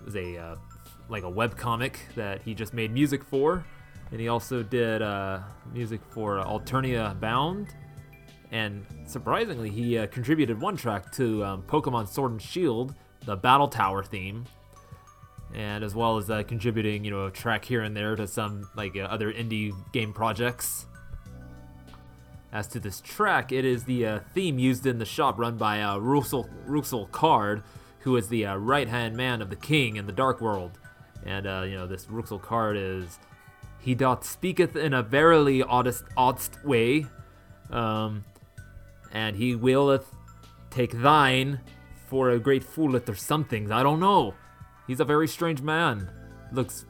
it 0.00 0.04
was 0.04 0.16
a 0.16 0.36
uh, 0.36 0.56
like 1.08 1.22
a 1.22 1.30
web 1.30 1.56
comic 1.56 2.00
that 2.16 2.42
he 2.42 2.54
just 2.54 2.72
made 2.74 2.92
music 2.92 3.24
for, 3.24 3.64
and 4.10 4.20
he 4.20 4.28
also 4.28 4.62
did 4.62 5.02
uh, 5.02 5.40
music 5.72 6.00
for 6.10 6.36
Alternia 6.38 7.18
Bound, 7.20 7.74
and 8.50 8.86
surprisingly, 9.06 9.70
he 9.70 9.98
uh, 9.98 10.06
contributed 10.06 10.60
one 10.60 10.76
track 10.76 11.12
to 11.12 11.44
um, 11.44 11.62
Pokemon 11.62 12.08
Sword 12.08 12.32
and 12.32 12.42
Shield, 12.42 12.94
the 13.24 13.36
Battle 13.36 13.68
Tower 13.68 14.02
theme, 14.02 14.46
and 15.54 15.84
as 15.84 15.94
well 15.94 16.16
as 16.16 16.30
uh, 16.30 16.42
contributing, 16.44 17.04
you 17.04 17.10
know, 17.10 17.26
a 17.26 17.30
track 17.30 17.64
here 17.64 17.82
and 17.82 17.96
there 17.96 18.16
to 18.16 18.26
some 18.26 18.68
like 18.74 18.96
uh, 18.96 19.00
other 19.00 19.32
indie 19.32 19.72
game 19.92 20.12
projects. 20.12 20.86
As 22.50 22.66
to 22.68 22.80
this 22.80 23.02
track, 23.02 23.52
it 23.52 23.66
is 23.66 23.84
the 23.84 24.06
uh, 24.06 24.20
theme 24.32 24.58
used 24.58 24.86
in 24.86 24.98
the 24.98 25.04
shop 25.04 25.38
run 25.38 25.58
by 25.58 25.82
uh, 25.82 25.98
Rouxls 25.98 27.10
Kaard, 27.10 27.62
who 28.00 28.16
is 28.16 28.28
the 28.28 28.46
uh, 28.46 28.56
right-hand 28.56 29.14
man 29.14 29.42
of 29.42 29.50
the 29.50 29.56
king 29.56 29.96
in 29.96 30.06
the 30.06 30.12
Dark 30.12 30.40
World. 30.40 30.78
And, 31.24 31.46
uh, 31.46 31.64
you 31.66 31.76
know, 31.76 31.86
this 31.86 32.06
Rouxls 32.06 32.40
Kaard 32.40 32.76
is... 32.76 33.18
He 33.80 33.94
doth 33.94 34.24
speaketh 34.24 34.74
in 34.76 34.92
a 34.92 35.02
verily 35.02 35.62
oddest, 35.62 36.04
way, 36.64 37.06
um, 37.70 38.24
and 39.12 39.36
he 39.36 39.54
willeth 39.54 40.12
take 40.70 41.00
thine 41.00 41.60
for 42.08 42.30
a 42.30 42.38
great 42.38 42.64
fooleth 42.64 43.08
or 43.08 43.14
something. 43.14 43.70
I 43.70 43.82
don't 43.82 44.00
know. 44.00 44.34
He's 44.86 45.00
a 45.00 45.04
very 45.04 45.28
strange 45.28 45.62
man. 45.62 46.10
Looks 46.52 46.86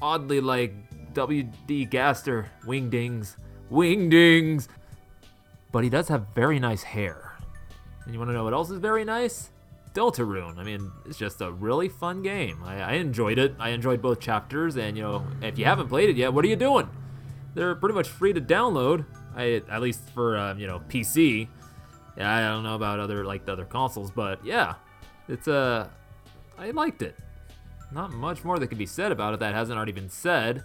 oddly 0.00 0.40
like 0.40 0.74
W.D. 1.14 1.86
Gaster. 1.86 2.50
Wingdings. 2.64 3.36
Wingdings! 3.70 4.68
But 5.70 5.84
he 5.84 5.90
does 5.90 6.08
have 6.08 6.26
very 6.34 6.58
nice 6.58 6.82
hair. 6.82 7.32
And 8.04 8.12
you 8.12 8.18
want 8.18 8.30
to 8.30 8.34
know 8.34 8.44
what 8.44 8.52
else 8.52 8.70
is 8.70 8.78
very 8.78 9.04
nice? 9.04 9.51
Deltarune. 9.94 10.58
I 10.58 10.64
mean, 10.64 10.90
it's 11.04 11.18
just 11.18 11.40
a 11.40 11.52
really 11.52 11.88
fun 11.88 12.22
game. 12.22 12.62
I, 12.64 12.80
I 12.80 12.92
enjoyed 12.94 13.38
it. 13.38 13.54
I 13.58 13.70
enjoyed 13.70 14.00
both 14.00 14.20
chapters, 14.20 14.76
and 14.76 14.96
you 14.96 15.02
know, 15.02 15.26
if 15.40 15.58
you 15.58 15.64
haven't 15.64 15.88
played 15.88 16.10
it 16.10 16.16
yet, 16.16 16.32
what 16.32 16.44
are 16.44 16.48
you 16.48 16.56
doing? 16.56 16.88
They're 17.54 17.74
pretty 17.74 17.94
much 17.94 18.08
free 18.08 18.32
to 18.32 18.40
download. 18.40 19.04
I, 19.34 19.62
at 19.68 19.80
least 19.80 20.08
for 20.10 20.36
um, 20.36 20.58
you 20.58 20.66
know 20.66 20.80
PC. 20.88 21.48
Yeah, 22.16 22.34
I 22.34 22.40
don't 22.42 22.62
know 22.62 22.74
about 22.74 23.00
other 23.00 23.24
like 23.24 23.46
the 23.46 23.52
other 23.52 23.64
consoles, 23.64 24.10
but 24.10 24.44
yeah, 24.44 24.74
it's 25.28 25.48
uh, 25.48 25.88
I 26.58 26.70
liked 26.70 27.02
it. 27.02 27.16
Not 27.90 28.12
much 28.12 28.44
more 28.44 28.58
that 28.58 28.68
could 28.68 28.78
be 28.78 28.86
said 28.86 29.12
about 29.12 29.34
it 29.34 29.40
that 29.40 29.54
hasn't 29.54 29.76
already 29.76 29.92
been 29.92 30.10
said. 30.10 30.64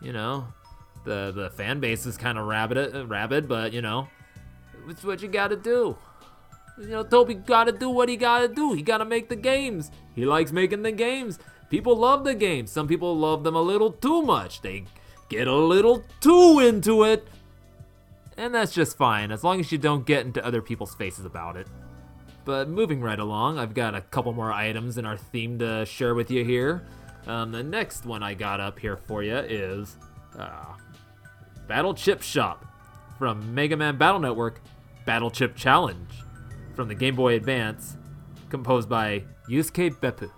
You 0.00 0.12
know, 0.12 0.48
the 1.04 1.32
the 1.34 1.50
fan 1.50 1.80
base 1.80 2.06
is 2.06 2.16
kind 2.16 2.38
of 2.38 2.46
rabid, 2.46 2.94
uh, 2.94 3.06
rabid, 3.06 3.48
but 3.48 3.72
you 3.72 3.82
know, 3.82 4.08
it's 4.88 5.04
what 5.04 5.22
you 5.22 5.28
gotta 5.28 5.56
do. 5.56 5.96
You 6.78 6.88
know, 6.88 7.02
Toby 7.04 7.34
gotta 7.34 7.72
do 7.72 7.88
what 7.88 8.08
he 8.08 8.16
gotta 8.16 8.48
do. 8.48 8.72
He 8.72 8.82
gotta 8.82 9.04
make 9.04 9.28
the 9.28 9.36
games. 9.36 9.90
He 10.14 10.24
likes 10.24 10.50
making 10.50 10.82
the 10.82 10.92
games. 10.92 11.38
People 11.70 11.96
love 11.96 12.24
the 12.24 12.34
games. 12.34 12.70
Some 12.70 12.88
people 12.88 13.16
love 13.16 13.44
them 13.44 13.54
a 13.54 13.62
little 13.62 13.92
too 13.92 14.22
much. 14.22 14.60
They 14.60 14.84
get 15.28 15.46
a 15.46 15.54
little 15.54 16.04
too 16.20 16.60
into 16.60 17.04
it. 17.04 17.26
And 18.36 18.54
that's 18.54 18.72
just 18.72 18.96
fine, 18.96 19.30
as 19.30 19.44
long 19.44 19.60
as 19.60 19.70
you 19.70 19.78
don't 19.78 20.04
get 20.04 20.26
into 20.26 20.44
other 20.44 20.60
people's 20.60 20.94
faces 20.96 21.24
about 21.24 21.56
it. 21.56 21.68
But 22.44 22.68
moving 22.68 23.00
right 23.00 23.18
along, 23.18 23.58
I've 23.58 23.74
got 23.74 23.94
a 23.94 24.00
couple 24.00 24.32
more 24.32 24.52
items 24.52 24.98
in 24.98 25.06
our 25.06 25.16
theme 25.16 25.58
to 25.60 25.86
share 25.86 26.14
with 26.14 26.30
you 26.30 26.44
here. 26.44 26.84
Um, 27.26 27.52
the 27.52 27.62
next 27.62 28.04
one 28.04 28.22
I 28.22 28.34
got 28.34 28.60
up 28.60 28.78
here 28.78 28.96
for 28.96 29.22
you 29.22 29.36
is 29.36 29.96
uh, 30.36 30.74
Battle 31.68 31.94
Chip 31.94 32.20
Shop 32.20 32.66
from 33.18 33.54
Mega 33.54 33.76
Man 33.76 33.96
Battle 33.96 34.20
Network 34.20 34.60
Battle 35.06 35.30
Chip 35.30 35.54
Challenge 35.54 36.23
from 36.74 36.88
the 36.88 36.94
Game 36.94 37.14
Boy 37.14 37.34
Advance, 37.34 37.96
composed 38.50 38.88
by 38.88 39.24
Yusuke 39.48 39.98
Beppu. 40.00 40.30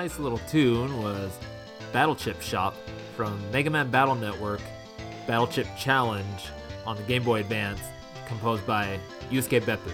Nice 0.00 0.18
little 0.18 0.40
tune 0.48 1.02
was 1.02 1.30
Battle 1.92 2.16
Chip 2.16 2.40
Shop 2.40 2.74
from 3.14 3.38
Mega 3.50 3.68
Man 3.68 3.90
Battle 3.90 4.14
Network 4.14 4.62
Battle 5.26 5.46
Chip 5.46 5.66
Challenge 5.78 6.46
on 6.86 6.96
the 6.96 7.02
Game 7.02 7.22
Boy 7.22 7.40
Advance, 7.40 7.82
composed 8.26 8.66
by 8.66 8.98
Yusuke 9.30 9.60
Beppu. 9.60 9.92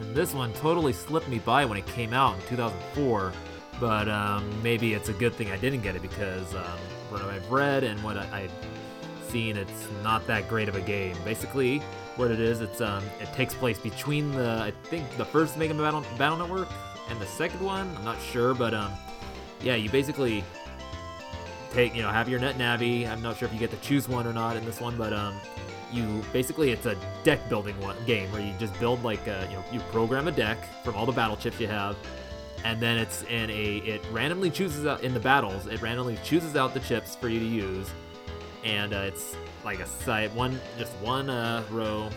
And 0.00 0.16
this 0.16 0.34
one 0.34 0.52
totally 0.54 0.92
slipped 0.92 1.28
me 1.28 1.38
by 1.38 1.64
when 1.64 1.78
it 1.78 1.86
came 1.86 2.12
out 2.12 2.34
in 2.34 2.40
2004, 2.48 3.32
but 3.78 4.08
um, 4.08 4.50
maybe 4.64 4.94
it's 4.94 5.10
a 5.10 5.12
good 5.12 5.34
thing 5.34 5.52
I 5.52 5.58
didn't 5.58 5.82
get 5.82 5.94
it 5.94 6.02
because 6.02 6.52
um, 6.56 6.80
what 7.08 7.22
I've 7.22 7.48
read 7.52 7.84
and 7.84 8.02
what 8.02 8.16
I, 8.16 8.26
I've 8.32 9.30
seen, 9.30 9.56
it's 9.56 9.86
not 10.02 10.26
that 10.26 10.48
great 10.48 10.68
of 10.68 10.74
a 10.74 10.80
game. 10.80 11.16
Basically, 11.24 11.78
what 12.16 12.32
it 12.32 12.40
is, 12.40 12.60
it's 12.60 12.80
um, 12.80 13.04
it 13.20 13.32
takes 13.32 13.54
place 13.54 13.78
between 13.78 14.32
the 14.32 14.50
I 14.60 14.72
think 14.88 15.16
the 15.18 15.24
first 15.24 15.56
Mega 15.56 15.72
Man 15.72 15.84
Battle, 15.84 16.18
Battle 16.18 16.38
Network 16.38 16.68
and 17.12 17.20
the 17.20 17.26
second 17.26 17.60
one. 17.60 17.94
I'm 17.96 18.04
not 18.04 18.20
sure, 18.20 18.54
but 18.54 18.74
um, 18.74 18.90
yeah, 19.62 19.76
you 19.76 19.88
basically 19.90 20.42
take 21.70 21.94
you 21.94 22.02
know 22.02 22.08
have 22.08 22.28
your 22.28 22.40
net 22.40 22.56
navi. 22.56 23.08
I'm 23.08 23.22
not 23.22 23.36
sure 23.36 23.46
if 23.46 23.54
you 23.54 23.60
get 23.60 23.70
to 23.70 23.76
choose 23.76 24.08
one 24.08 24.26
or 24.26 24.32
not 24.32 24.56
in 24.56 24.64
this 24.64 24.80
one, 24.80 24.96
but 24.96 25.12
um, 25.12 25.38
you 25.92 26.22
basically 26.32 26.72
it's 26.72 26.86
a 26.86 26.96
deck 27.22 27.46
building 27.48 27.78
one 27.80 27.96
game 28.06 28.32
where 28.32 28.40
you 28.40 28.52
just 28.58 28.78
build 28.80 29.04
like 29.04 29.24
a, 29.26 29.46
you 29.50 29.56
know 29.56 29.64
you 29.70 29.80
program 29.92 30.26
a 30.26 30.32
deck 30.32 30.58
from 30.82 30.96
all 30.96 31.06
the 31.06 31.12
battle 31.12 31.36
chips 31.36 31.60
you 31.60 31.66
have 31.66 31.96
and 32.64 32.80
then 32.80 32.96
it's 32.96 33.24
in 33.24 33.50
a 33.50 33.76
it 33.78 34.02
randomly 34.10 34.50
chooses 34.50 34.86
out 34.86 35.02
in 35.02 35.12
the 35.12 35.20
battles 35.20 35.66
it 35.66 35.82
randomly 35.82 36.16
chooses 36.24 36.56
out 36.56 36.72
the 36.72 36.80
chips 36.80 37.14
for 37.14 37.28
you 37.28 37.38
to 37.38 37.44
use 37.44 37.90
and 38.64 38.94
uh, 38.94 38.98
it's 38.98 39.36
like 39.64 39.80
a 39.80 39.86
side 39.86 40.34
one 40.34 40.58
just 40.78 40.92
one 40.94 41.28
uh, 41.28 41.62
row 41.70 42.08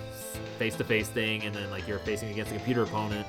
face 0.57 0.75
to 0.75 0.83
face 0.85 1.09
thing 1.09 1.43
and 1.43 1.53
then 1.53 1.69
like 1.69 1.85
you're 1.85 1.99
facing 1.99 2.29
against 2.29 2.51
a 2.51 2.55
computer 2.55 2.83
opponent 2.83 3.27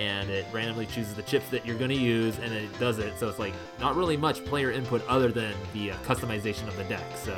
and 0.00 0.30
it 0.30 0.46
randomly 0.50 0.86
chooses 0.86 1.14
the 1.14 1.22
chips 1.22 1.50
that 1.50 1.66
you're 1.66 1.76
going 1.76 1.90
to 1.90 1.96
use 1.96 2.38
and 2.38 2.54
it 2.54 2.78
does 2.80 2.98
it. 2.98 3.18
So 3.18 3.28
it's 3.28 3.38
like 3.38 3.52
not 3.78 3.96
really 3.96 4.16
much 4.16 4.42
player 4.46 4.70
input 4.70 5.06
other 5.06 5.30
than 5.30 5.52
the 5.74 5.90
uh, 5.90 5.96
customization 6.06 6.66
of 6.68 6.76
the 6.78 6.84
deck. 6.84 7.04
So 7.16 7.36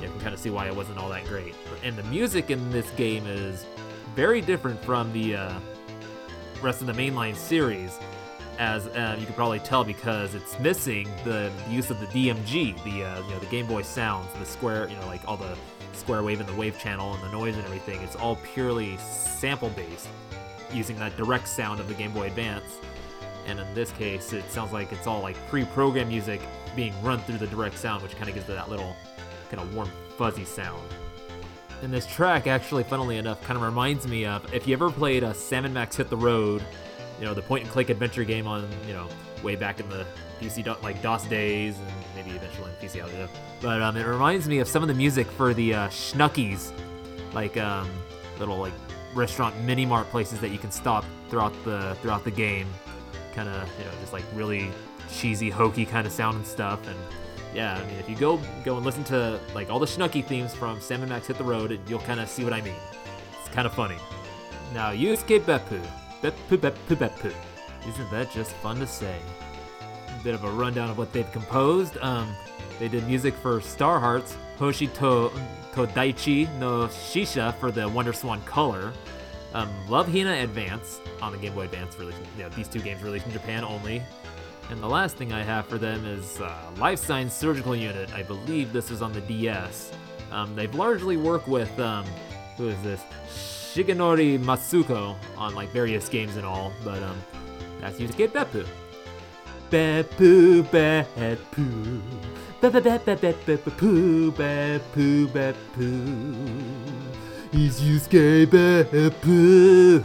you 0.00 0.08
can 0.08 0.20
kind 0.20 0.32
of 0.32 0.38
see 0.38 0.50
why 0.50 0.68
it 0.68 0.76
wasn't 0.76 0.98
all 0.98 1.08
that 1.08 1.24
great. 1.24 1.52
And 1.82 1.96
the 1.96 2.04
music 2.04 2.50
in 2.50 2.70
this 2.70 2.88
game 2.90 3.26
is 3.26 3.66
very 4.14 4.40
different 4.40 4.82
from 4.84 5.12
the 5.12 5.34
uh, 5.34 5.60
rest 6.62 6.80
of 6.80 6.86
the 6.86 6.92
mainline 6.92 7.34
series 7.34 7.98
as 8.60 8.86
uh, 8.88 9.16
you 9.18 9.26
can 9.26 9.34
probably 9.34 9.58
tell 9.58 9.82
because 9.82 10.34
it's 10.34 10.60
missing 10.60 11.08
the 11.24 11.50
use 11.68 11.90
of 11.90 11.98
the 11.98 12.06
DMG, 12.06 12.80
the 12.84 13.04
uh, 13.04 13.22
you 13.22 13.30
know 13.30 13.38
the 13.40 13.46
Game 13.46 13.66
Boy 13.66 13.82
sounds, 13.82 14.28
the 14.38 14.44
square, 14.44 14.88
you 14.88 14.96
know 14.96 15.06
like 15.06 15.26
all 15.26 15.38
the 15.38 15.56
square 15.94 16.22
wave 16.22 16.40
and 16.40 16.48
the 16.48 16.54
wave 16.54 16.78
channel 16.78 17.14
and 17.14 17.22
the 17.24 17.32
noise 17.32 17.56
and 17.56 17.64
everything. 17.64 18.00
It's 18.02 18.16
all 18.16 18.36
purely 18.54 18.96
sample 18.98 19.70
based, 19.70 20.08
using 20.72 20.98
that 20.98 21.16
direct 21.16 21.48
sound 21.48 21.80
of 21.80 21.88
the 21.88 21.94
Game 21.94 22.12
Boy 22.12 22.26
Advance. 22.26 22.78
And 23.46 23.58
in 23.58 23.74
this 23.74 23.90
case, 23.92 24.32
it 24.32 24.50
sounds 24.50 24.72
like 24.72 24.92
it's 24.92 25.06
all 25.06 25.22
like 25.22 25.36
pre-programmed 25.48 26.10
music 26.10 26.40
being 26.76 26.94
run 27.02 27.20
through 27.20 27.38
the 27.38 27.46
direct 27.46 27.78
sound, 27.78 28.02
which 28.02 28.16
kind 28.16 28.28
of 28.28 28.34
gives 28.34 28.48
it 28.48 28.52
that 28.52 28.70
little 28.70 28.94
kind 29.50 29.62
of 29.62 29.74
warm, 29.74 29.90
fuzzy 30.16 30.44
sound. 30.44 30.82
And 31.82 31.92
this 31.92 32.06
track, 32.06 32.46
actually, 32.46 32.84
funnily 32.84 33.16
enough, 33.16 33.42
kind 33.42 33.56
of 33.56 33.62
reminds 33.62 34.06
me 34.06 34.26
of 34.26 34.52
if 34.52 34.68
you 34.68 34.74
ever 34.74 34.90
played 34.90 35.22
a 35.22 35.32
Sam 35.32 35.70
& 35.72 35.72
Max 35.72 35.96
Hit 35.96 36.10
the 36.10 36.16
Road 36.16 36.62
you 37.20 37.26
know 37.26 37.34
the 37.34 37.42
point 37.42 37.64
and 37.64 37.70
click 37.70 37.90
adventure 37.90 38.24
game 38.24 38.46
on 38.46 38.66
you 38.86 38.94
know 38.94 39.06
way 39.42 39.54
back 39.54 39.78
in 39.78 39.88
the 39.90 40.06
PC 40.40 40.66
like 40.82 41.00
DOS 41.02 41.26
days 41.26 41.78
and 41.78 41.92
maybe 42.16 42.30
eventually 42.30 42.70
PC 42.80 43.02
out 43.02 43.10
But 43.60 43.82
um, 43.82 43.96
it 43.96 44.04
reminds 44.04 44.48
me 44.48 44.58
of 44.58 44.68
some 44.68 44.82
of 44.82 44.88
the 44.88 44.94
music 44.94 45.26
for 45.26 45.52
the 45.52 45.74
uh, 45.74 45.88
Schnuckies, 45.88 46.72
like 47.34 47.58
um, 47.58 47.88
little 48.38 48.56
like 48.56 48.72
restaurant 49.14 49.58
mini 49.62 49.84
mart 49.86 50.08
places 50.10 50.40
that 50.40 50.50
you 50.50 50.58
can 50.58 50.70
stop 50.70 51.04
throughout 51.28 51.52
the 51.64 51.96
throughout 52.00 52.24
the 52.24 52.30
game. 52.30 52.68
Kind 53.34 53.48
of 53.48 53.68
you 53.78 53.84
know 53.84 53.90
just 54.00 54.12
like 54.12 54.24
really 54.34 54.70
cheesy 55.12 55.50
hokey 55.50 55.84
kind 55.84 56.06
of 56.06 56.12
sound 56.12 56.36
and 56.36 56.46
stuff 56.46 56.86
and. 56.86 56.96
Yeah, 57.52 57.74
I 57.76 57.84
mean, 57.84 57.96
if 57.98 58.08
you 58.08 58.14
go 58.14 58.40
go 58.64 58.76
and 58.76 58.86
listen 58.86 59.02
to 59.04 59.40
like 59.56 59.70
all 59.70 59.80
the 59.80 59.86
Schnucky 59.86 60.24
themes 60.24 60.54
from 60.54 60.80
Sam 60.80 61.06
& 61.08 61.08
Max 61.08 61.26
Hit 61.26 61.36
the 61.36 61.42
Road, 61.42 61.80
you'll 61.88 61.98
kind 61.98 62.20
of 62.20 62.28
see 62.28 62.44
what 62.44 62.52
I 62.52 62.60
mean. 62.60 62.76
It's 63.40 63.52
kind 63.52 63.66
of 63.66 63.74
funny. 63.74 63.96
Now, 64.72 64.92
Yusuke 64.92 65.40
Beppu, 65.40 65.84
Beppu 66.22 66.56
Beppu 66.56 66.94
Beppu. 66.94 67.32
Isn't 67.88 68.10
that 68.12 68.30
just 68.30 68.52
fun 68.52 68.78
to 68.78 68.86
say? 68.86 69.16
A 69.80 70.22
bit 70.22 70.34
of 70.34 70.44
a 70.44 70.50
rundown 70.50 70.90
of 70.90 70.98
what 70.98 71.12
they've 71.12 71.30
composed. 71.32 71.98
Um, 71.98 72.32
they 72.80 72.88
did 72.88 73.06
music 73.06 73.34
for 73.34 73.60
Star 73.60 74.00
Hearts, 74.00 74.36
Hoshi 74.58 74.86
to 74.88 75.30
Todaichi 75.72 76.52
no 76.58 76.86
Shisha 76.88 77.54
for 77.56 77.70
the 77.70 77.86
Wonder 77.88 78.12
Swan 78.14 78.40
Color, 78.42 78.92
um, 79.52 79.68
Love 79.88 80.10
Hina 80.10 80.42
Advance 80.42 80.98
on 81.20 81.32
the 81.32 81.38
Game 81.38 81.54
Boy 81.54 81.64
Advance 81.64 81.98
release. 81.98 82.16
You 82.36 82.44
know, 82.44 82.48
these 82.48 82.68
two 82.68 82.80
games 82.80 83.02
released 83.02 83.26
in 83.26 83.32
Japan 83.32 83.64
only. 83.64 84.02
And 84.70 84.80
the 84.80 84.88
last 84.88 85.16
thing 85.16 85.32
I 85.32 85.42
have 85.42 85.66
for 85.66 85.78
them 85.78 86.06
is 86.06 86.40
uh, 86.40 86.56
Life 86.78 87.00
Science 87.00 87.34
Surgical 87.34 87.76
Unit. 87.76 88.12
I 88.14 88.22
believe 88.22 88.72
this 88.72 88.88
was 88.88 89.02
on 89.02 89.12
the 89.12 89.20
DS. 89.22 89.92
Um, 90.32 90.54
they've 90.54 90.74
largely 90.74 91.16
worked 91.16 91.48
with, 91.48 91.78
um, 91.80 92.06
who 92.56 92.68
is 92.68 92.80
this? 92.82 93.02
Shigenori 93.28 94.38
Matsuko 94.38 95.16
on 95.36 95.54
like 95.54 95.68
various 95.70 96.08
games 96.08 96.36
and 96.36 96.46
all, 96.46 96.72
but 96.82 97.02
um, 97.02 97.20
that's 97.80 97.98
Yusuke 97.98 98.28
Beppu. 98.28 98.66
Beppu, 99.70 100.62
Beppu, 100.64 102.00
Beppu, 102.60 104.30
Beppu, 104.32 105.26
Beppu. 105.28 106.36
He's 107.52 107.80
Yusuke 107.80 108.46
Beppu. 108.46 110.04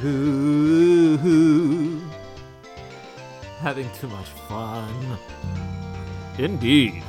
Having 3.60 3.90
too 4.00 4.08
much 4.08 4.30
fun. 4.48 5.18
Indeed. 6.38 7.04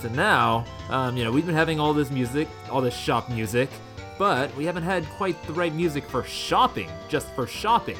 So 0.00 0.08
now, 0.10 0.64
um, 0.90 1.16
you 1.16 1.24
know, 1.24 1.32
we've 1.32 1.44
been 1.44 1.56
having 1.56 1.80
all 1.80 1.92
this 1.92 2.12
music, 2.12 2.46
all 2.70 2.80
this 2.80 2.96
shop 2.96 3.28
music, 3.28 3.68
but 4.16 4.54
we 4.54 4.64
haven't 4.64 4.84
had 4.84 5.04
quite 5.10 5.42
the 5.48 5.52
right 5.54 5.74
music 5.74 6.08
for 6.08 6.22
shopping, 6.22 6.88
just 7.08 7.28
for 7.34 7.48
shopping. 7.48 7.98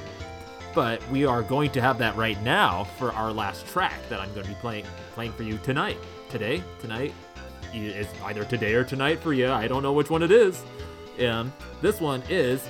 But 0.76 1.06
we 1.10 1.26
are 1.26 1.42
going 1.42 1.72
to 1.72 1.80
have 1.80 1.98
that 1.98 2.16
right 2.16 2.40
now 2.42 2.84
for 2.98 3.12
our 3.12 3.32
last 3.32 3.66
track 3.66 3.98
that 4.08 4.20
I'm 4.20 4.32
going 4.32 4.44
to 4.44 4.48
be 4.48 4.58
playing 4.60 4.86
playing 5.14 5.32
for 5.32 5.42
you 5.42 5.58
tonight. 5.58 5.98
Today, 6.32 6.62
tonight, 6.80 7.12
it's 7.74 8.08
either 8.24 8.46
today 8.46 8.72
or 8.72 8.84
tonight 8.84 9.20
for 9.20 9.34
you. 9.34 9.50
I 9.50 9.68
don't 9.68 9.82
know 9.82 9.92
which 9.92 10.08
one 10.08 10.22
it 10.22 10.30
is. 10.30 10.64
Um, 11.22 11.52
this 11.82 12.00
one 12.00 12.22
is, 12.30 12.66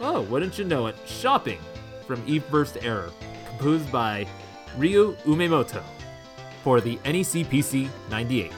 oh, 0.00 0.22
wouldn't 0.22 0.58
you 0.58 0.64
know 0.64 0.86
it, 0.86 0.96
Shopping 1.04 1.58
from 2.06 2.22
Eve 2.26 2.50
Burst 2.50 2.78
Error, 2.80 3.10
composed 3.46 3.92
by 3.92 4.26
Ryu 4.78 5.14
Umemoto 5.26 5.82
for 6.62 6.80
the 6.80 6.94
NEC 7.04 7.44
PC 7.44 7.90
98. 8.08 8.50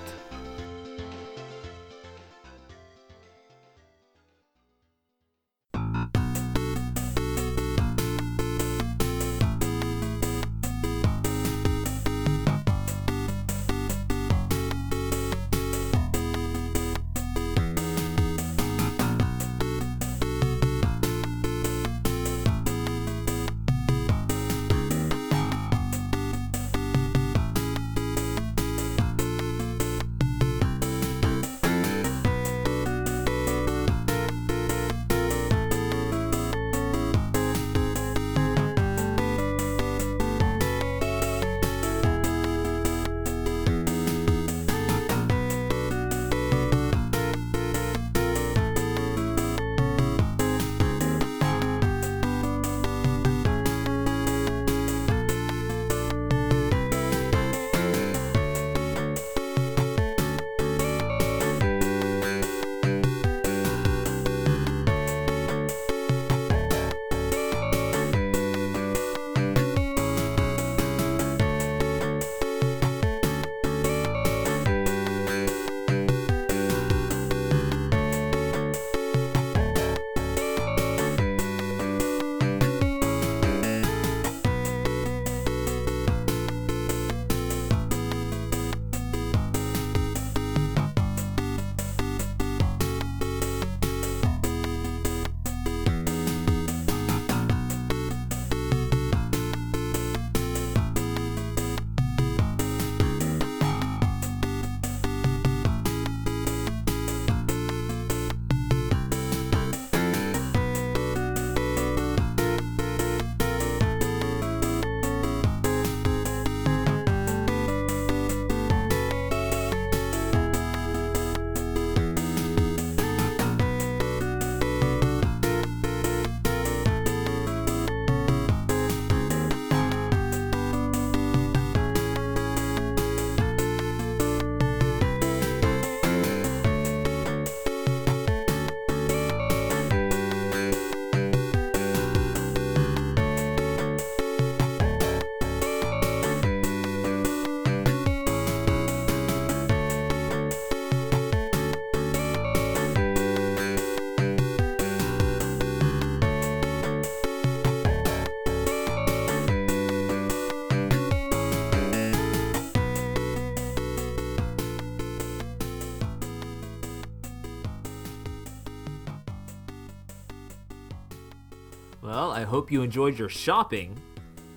Hope 172.46 172.72
you 172.72 172.82
enjoyed 172.82 173.18
your 173.18 173.28
shopping 173.28 174.00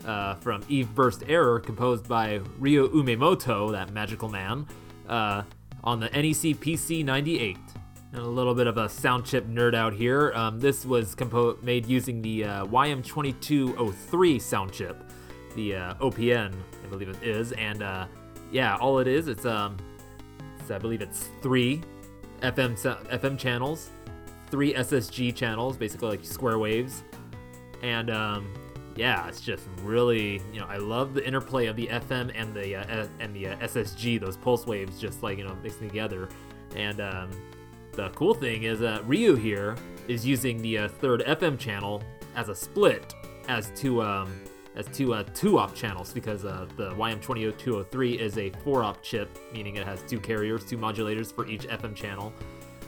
uh, 0.05 0.35
from 0.35 0.63
Eve 0.69 0.93
Burst 0.95 1.23
Error, 1.27 1.59
composed 1.59 2.07
by 2.07 2.39
Ryo 2.57 2.87
Umemoto, 2.87 3.71
that 3.71 3.91
magical 3.91 4.29
man, 4.29 4.65
uh, 5.07 5.43
on 5.83 5.99
the 5.99 6.07
NEC 6.07 6.57
PC 6.59 7.03
98. 7.03 7.57
And 8.11 8.21
a 8.21 8.27
little 8.27 8.55
bit 8.55 8.65
of 8.65 8.77
a 8.77 8.89
sound 8.89 9.25
chip 9.25 9.47
nerd 9.47 9.75
out 9.75 9.93
here. 9.93 10.31
Um, 10.33 10.59
this 10.59 10.83
was 10.83 11.13
compo- 11.13 11.57
made 11.61 11.85
using 11.85 12.21
the 12.21 12.43
uh, 12.43 12.65
YM2203 12.65 14.41
sound 14.41 14.71
chip, 14.71 15.03
the 15.55 15.75
uh, 15.75 15.93
OPN, 15.95 16.53
I 16.83 16.87
believe 16.87 17.09
it 17.09 17.21
is. 17.21 17.51
And 17.51 17.83
uh, 17.83 18.07
yeah, 18.51 18.77
all 18.77 18.97
it 18.99 19.07
is, 19.07 19.27
it's 19.27 19.45
um, 19.45 19.77
it's, 20.59 20.71
I 20.71 20.79
believe 20.79 21.01
it's 21.01 21.29
three 21.41 21.81
FM 22.41 22.75
FM 23.09 23.37
channels, 23.37 23.89
three 24.49 24.73
SSG 24.73 25.35
channels, 25.35 25.77
basically 25.77 26.09
like 26.09 26.25
square 26.25 26.57
waves, 26.57 27.03
and 27.81 28.09
um, 28.09 28.53
yeah, 28.95 29.27
it's 29.27 29.41
just 29.41 29.67
really 29.81 30.41
you 30.51 30.59
know 30.59 30.65
I 30.67 30.77
love 30.77 31.13
the 31.13 31.25
interplay 31.25 31.67
of 31.67 31.75
the 31.75 31.87
FM 31.87 32.31
and 32.35 32.53
the 32.53 32.75
uh, 32.75 33.07
and 33.19 33.35
the 33.35 33.47
uh, 33.47 33.57
SSG, 33.57 34.19
those 34.19 34.37
pulse 34.37 34.65
waves 34.65 34.99
just 34.99 35.23
like 35.23 35.37
you 35.37 35.45
know 35.45 35.55
mixing 35.63 35.87
together, 35.87 36.29
and 36.75 36.99
um, 36.99 37.31
the 37.93 38.09
cool 38.09 38.33
thing 38.33 38.63
is 38.63 38.79
that 38.79 39.07
Ryu 39.07 39.35
here 39.35 39.75
is 40.07 40.25
using 40.25 40.61
the 40.61 40.79
uh, 40.79 40.87
third 40.87 41.21
FM 41.21 41.57
channel 41.57 42.01
as 42.35 42.49
a 42.49 42.55
split 42.55 43.13
as 43.47 43.71
two 43.75 44.01
um, 44.01 44.41
as 44.75 44.87
two 44.87 45.13
uh, 45.13 45.23
two 45.33 45.59
op 45.59 45.75
channels 45.75 46.13
because 46.13 46.45
uh, 46.45 46.67
the 46.77 46.91
YM20203 46.91 48.19
is 48.19 48.37
a 48.37 48.49
four 48.63 48.83
op 48.83 49.01
chip, 49.01 49.37
meaning 49.53 49.75
it 49.75 49.85
has 49.85 50.01
two 50.03 50.19
carriers, 50.19 50.63
two 50.65 50.77
modulators 50.77 51.33
for 51.33 51.47
each 51.47 51.67
FM 51.67 51.95
channel. 51.95 52.33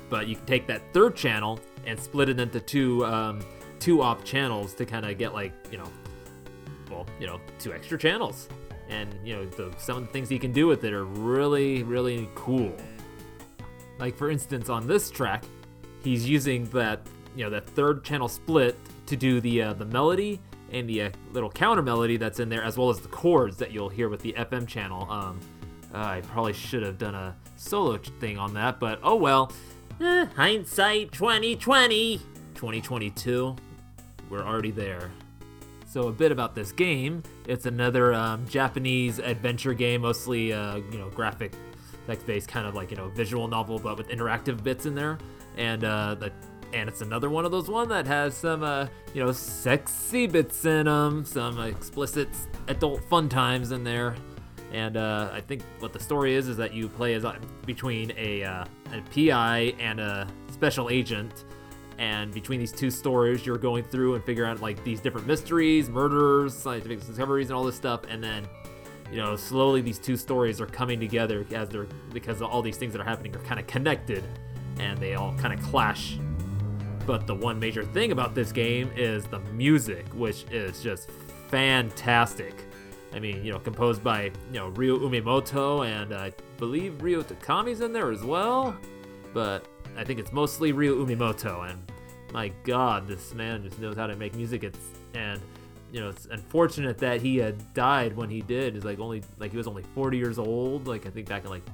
But 0.09 0.27
you 0.27 0.35
can 0.35 0.45
take 0.45 0.67
that 0.67 0.81
third 0.93 1.15
channel 1.15 1.59
and 1.85 1.99
split 1.99 2.29
it 2.29 2.39
into 2.39 2.59
two 2.59 3.05
um, 3.05 3.41
two 3.81 4.01
op 4.01 4.23
channels 4.23 4.73
to 4.75 4.85
kind 4.85 5.05
of 5.05 5.17
get 5.17 5.33
like 5.33 5.51
you 5.71 5.77
know, 5.77 5.91
well 6.89 7.05
you 7.19 7.27
know 7.27 7.41
two 7.59 7.73
extra 7.73 7.97
channels. 7.97 8.47
And 8.89 9.13
you 9.23 9.35
know 9.35 9.45
the, 9.45 9.73
some 9.77 9.97
of 9.97 10.05
the 10.05 10.11
things 10.11 10.31
you 10.31 10.39
can 10.39 10.51
do 10.53 10.67
with 10.67 10.85
it 10.85 10.93
are 10.93 11.05
really 11.05 11.83
really 11.83 12.29
cool. 12.35 12.73
Like 13.99 14.15
for 14.15 14.29
instance, 14.29 14.69
on 14.69 14.87
this 14.87 15.11
track, 15.11 15.43
he's 16.03 16.27
using 16.29 16.65
that 16.69 17.01
you 17.35 17.43
know 17.43 17.49
that 17.49 17.65
third 17.65 18.03
channel 18.03 18.27
split 18.27 18.77
to 19.07 19.15
do 19.17 19.41
the 19.41 19.61
uh, 19.61 19.73
the 19.73 19.85
melody 19.85 20.39
and 20.71 20.87
the 20.87 21.01
uh, 21.03 21.09
little 21.33 21.49
counter 21.49 21.81
melody 21.81 22.17
that's 22.17 22.39
in 22.39 22.47
there, 22.47 22.63
as 22.63 22.77
well 22.77 22.89
as 22.89 22.99
the 22.99 23.09
chords 23.09 23.57
that 23.57 23.71
you'll 23.71 23.89
hear 23.89 24.07
with 24.07 24.21
the 24.21 24.33
FM 24.33 24.67
channel. 24.67 25.09
Um, 25.11 25.39
uh, 25.93 25.97
I 25.97 26.21
probably 26.21 26.53
should 26.53 26.83
have 26.83 26.97
done 26.97 27.15
a 27.15 27.35
solo 27.57 27.97
thing 27.97 28.37
on 28.37 28.53
that, 28.53 28.79
but 28.79 28.99
oh 29.03 29.15
well. 29.15 29.51
Eh, 29.99 30.25
hindsight 30.35 31.11
2020, 31.11 32.17
2022. 32.55 33.55
We're 34.31 34.45
already 34.45 34.71
there. 34.71 35.11
So 35.85 36.07
a 36.07 36.11
bit 36.11 36.31
about 36.31 36.55
this 36.55 36.71
game. 36.71 37.21
It's 37.47 37.65
another 37.65 38.13
um, 38.13 38.47
Japanese 38.47 39.19
adventure 39.19 39.73
game, 39.73 40.01
mostly 40.01 40.53
uh, 40.53 40.77
you 40.77 40.97
know 40.97 41.09
graphic, 41.09 41.53
text-based, 42.07 42.47
kind 42.47 42.65
of 42.65 42.73
like 42.73 42.91
you 42.91 42.97
know 42.97 43.09
visual 43.09 43.47
novel, 43.49 43.77
but 43.77 43.97
with 43.97 44.07
interactive 44.07 44.63
bits 44.63 44.85
in 44.85 44.95
there. 44.95 45.17
And 45.57 45.83
uh, 45.83 46.15
the 46.15 46.31
and 46.73 46.87
it's 46.87 47.01
another 47.01 47.29
one 47.29 47.43
of 47.43 47.51
those 47.51 47.67
one 47.69 47.89
that 47.89 48.07
has 48.07 48.35
some 48.35 48.63
uh, 48.63 48.87
you 49.13 49.21
know 49.21 49.33
sexy 49.33 50.27
bits 50.27 50.63
in 50.63 50.85
them, 50.85 51.25
some 51.25 51.59
explicit 51.59 52.29
adult 52.69 53.03
fun 53.03 53.27
times 53.27 53.73
in 53.73 53.83
there. 53.83 54.15
And 54.71 54.95
uh, 54.95 55.29
I 55.33 55.41
think 55.41 55.63
what 55.79 55.91
the 55.91 55.99
story 55.99 56.35
is 56.35 56.47
is 56.47 56.55
that 56.57 56.73
you 56.73 56.87
play 56.87 57.13
as 57.15 57.25
uh, 57.25 57.37
between 57.65 58.13
a, 58.17 58.43
uh, 58.43 58.65
a 58.93 59.01
PI 59.13 59.73
and 59.79 59.99
a 59.99 60.27
special 60.49 60.89
agent, 60.89 61.43
and 61.97 62.33
between 62.33 62.59
these 62.59 62.71
two 62.71 62.89
stories, 62.89 63.45
you're 63.45 63.57
going 63.57 63.83
through 63.83 64.15
and 64.15 64.23
figure 64.23 64.45
out 64.45 64.61
like 64.61 64.83
these 64.83 64.99
different 64.99 65.27
mysteries, 65.27 65.89
murders, 65.89 66.55
scientific 66.55 67.05
discoveries, 67.05 67.49
and 67.49 67.57
all 67.57 67.63
this 67.63 67.75
stuff. 67.75 68.01
And 68.09 68.23
then, 68.23 68.47
you 69.11 69.17
know, 69.17 69.35
slowly 69.35 69.81
these 69.81 69.99
two 69.99 70.17
stories 70.17 70.59
are 70.61 70.65
coming 70.65 70.99
together 70.99 71.45
as 71.53 71.69
they're 71.69 71.87
because 72.13 72.41
all 72.41 72.61
these 72.61 72.77
things 72.77 72.93
that 72.93 73.01
are 73.01 73.05
happening 73.05 73.35
are 73.35 73.39
kind 73.39 73.59
of 73.59 73.67
connected, 73.67 74.23
and 74.79 74.97
they 74.97 75.15
all 75.15 75.33
kind 75.35 75.53
of 75.53 75.61
clash. 75.65 76.17
But 77.05 77.27
the 77.27 77.35
one 77.35 77.59
major 77.59 77.83
thing 77.83 78.11
about 78.11 78.35
this 78.35 78.51
game 78.51 78.91
is 78.95 79.25
the 79.25 79.39
music, 79.51 80.07
which 80.13 80.45
is 80.51 80.81
just 80.81 81.09
fantastic. 81.49 82.65
I 83.13 83.19
mean, 83.19 83.43
you 83.43 83.51
know, 83.51 83.59
composed 83.59 84.03
by, 84.03 84.31
you 84.51 84.59
know, 84.59 84.69
Ryo 84.69 84.97
Umemoto 84.99 85.85
and 85.85 86.13
I 86.13 86.31
believe 86.57 87.01
Ryo 87.01 87.23
Takami's 87.23 87.81
in 87.81 87.91
there 87.91 88.11
as 88.11 88.23
well. 88.23 88.75
But 89.33 89.65
I 89.97 90.03
think 90.03 90.19
it's 90.19 90.31
mostly 90.31 90.71
Ryo 90.71 91.05
Umemoto, 91.05 91.69
and 91.69 91.91
my 92.33 92.49
god, 92.63 93.07
this 93.07 93.33
man 93.33 93.63
just 93.63 93.79
knows 93.79 93.95
how 93.95 94.07
to 94.07 94.15
make 94.15 94.35
music. 94.35 94.63
It's 94.63 94.79
and 95.13 95.41
you 95.91 95.99
know, 95.99 96.09
it's 96.09 96.25
unfortunate 96.27 96.97
that 96.99 97.21
he 97.21 97.37
had 97.37 97.73
died 97.73 98.15
when 98.15 98.29
he 98.29 98.41
did. 98.41 98.75
Is 98.75 98.85
like 98.85 98.99
only 98.99 99.23
like 99.39 99.51
he 99.51 99.57
was 99.57 99.67
only 99.67 99.83
40 99.93 100.17
years 100.17 100.39
old, 100.39 100.87
like 100.87 101.05
I 101.05 101.09
think 101.09 101.27
back 101.27 101.43
in 101.43 101.49
like 101.49 101.65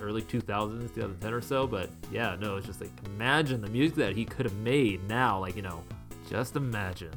early 0.00 0.22
2000s, 0.22 0.94
2010 0.94 1.32
or 1.32 1.40
so. 1.40 1.66
But 1.66 1.88
yeah, 2.10 2.36
no, 2.40 2.56
it's 2.56 2.66
just 2.66 2.80
like 2.80 2.90
imagine 3.06 3.60
the 3.60 3.70
music 3.70 3.96
that 3.96 4.16
he 4.16 4.24
could 4.24 4.46
have 4.46 4.56
made 4.56 5.06
now. 5.08 5.38
Like 5.38 5.56
you 5.56 5.62
know, 5.62 5.82
just 6.28 6.56
imagine. 6.56 7.12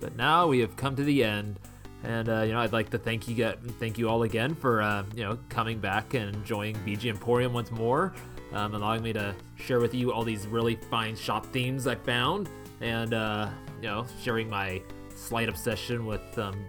But 0.00 0.16
now 0.16 0.46
we 0.46 0.60
have 0.60 0.76
come 0.76 0.96
to 0.96 1.04
the 1.04 1.24
end, 1.24 1.58
and 2.04 2.28
uh, 2.28 2.42
you 2.42 2.52
know 2.52 2.60
I'd 2.60 2.72
like 2.72 2.88
to 2.90 2.98
thank 2.98 3.28
you 3.28 3.34
get 3.34 3.62
thank 3.78 3.98
you 3.98 4.08
all 4.08 4.22
again 4.22 4.54
for 4.54 4.80
uh, 4.80 5.04
you 5.14 5.24
know 5.24 5.38
coming 5.50 5.78
back 5.78 6.14
and 6.14 6.34
enjoying 6.34 6.74
VG 6.76 7.10
Emporium 7.10 7.52
once 7.52 7.70
more, 7.70 8.14
um, 8.52 8.74
allowing 8.74 9.02
me 9.02 9.12
to 9.12 9.34
share 9.56 9.80
with 9.80 9.94
you 9.94 10.12
all 10.12 10.24
these 10.24 10.46
really 10.46 10.76
fine 10.76 11.16
shop 11.16 11.46
themes 11.46 11.86
I 11.86 11.94
found, 11.94 12.48
and 12.80 13.14
uh, 13.14 13.48
you 13.80 13.88
know 13.88 14.06
sharing 14.22 14.48
my 14.48 14.82
slight 15.14 15.48
obsession 15.48 16.06
with 16.06 16.38
um, 16.38 16.64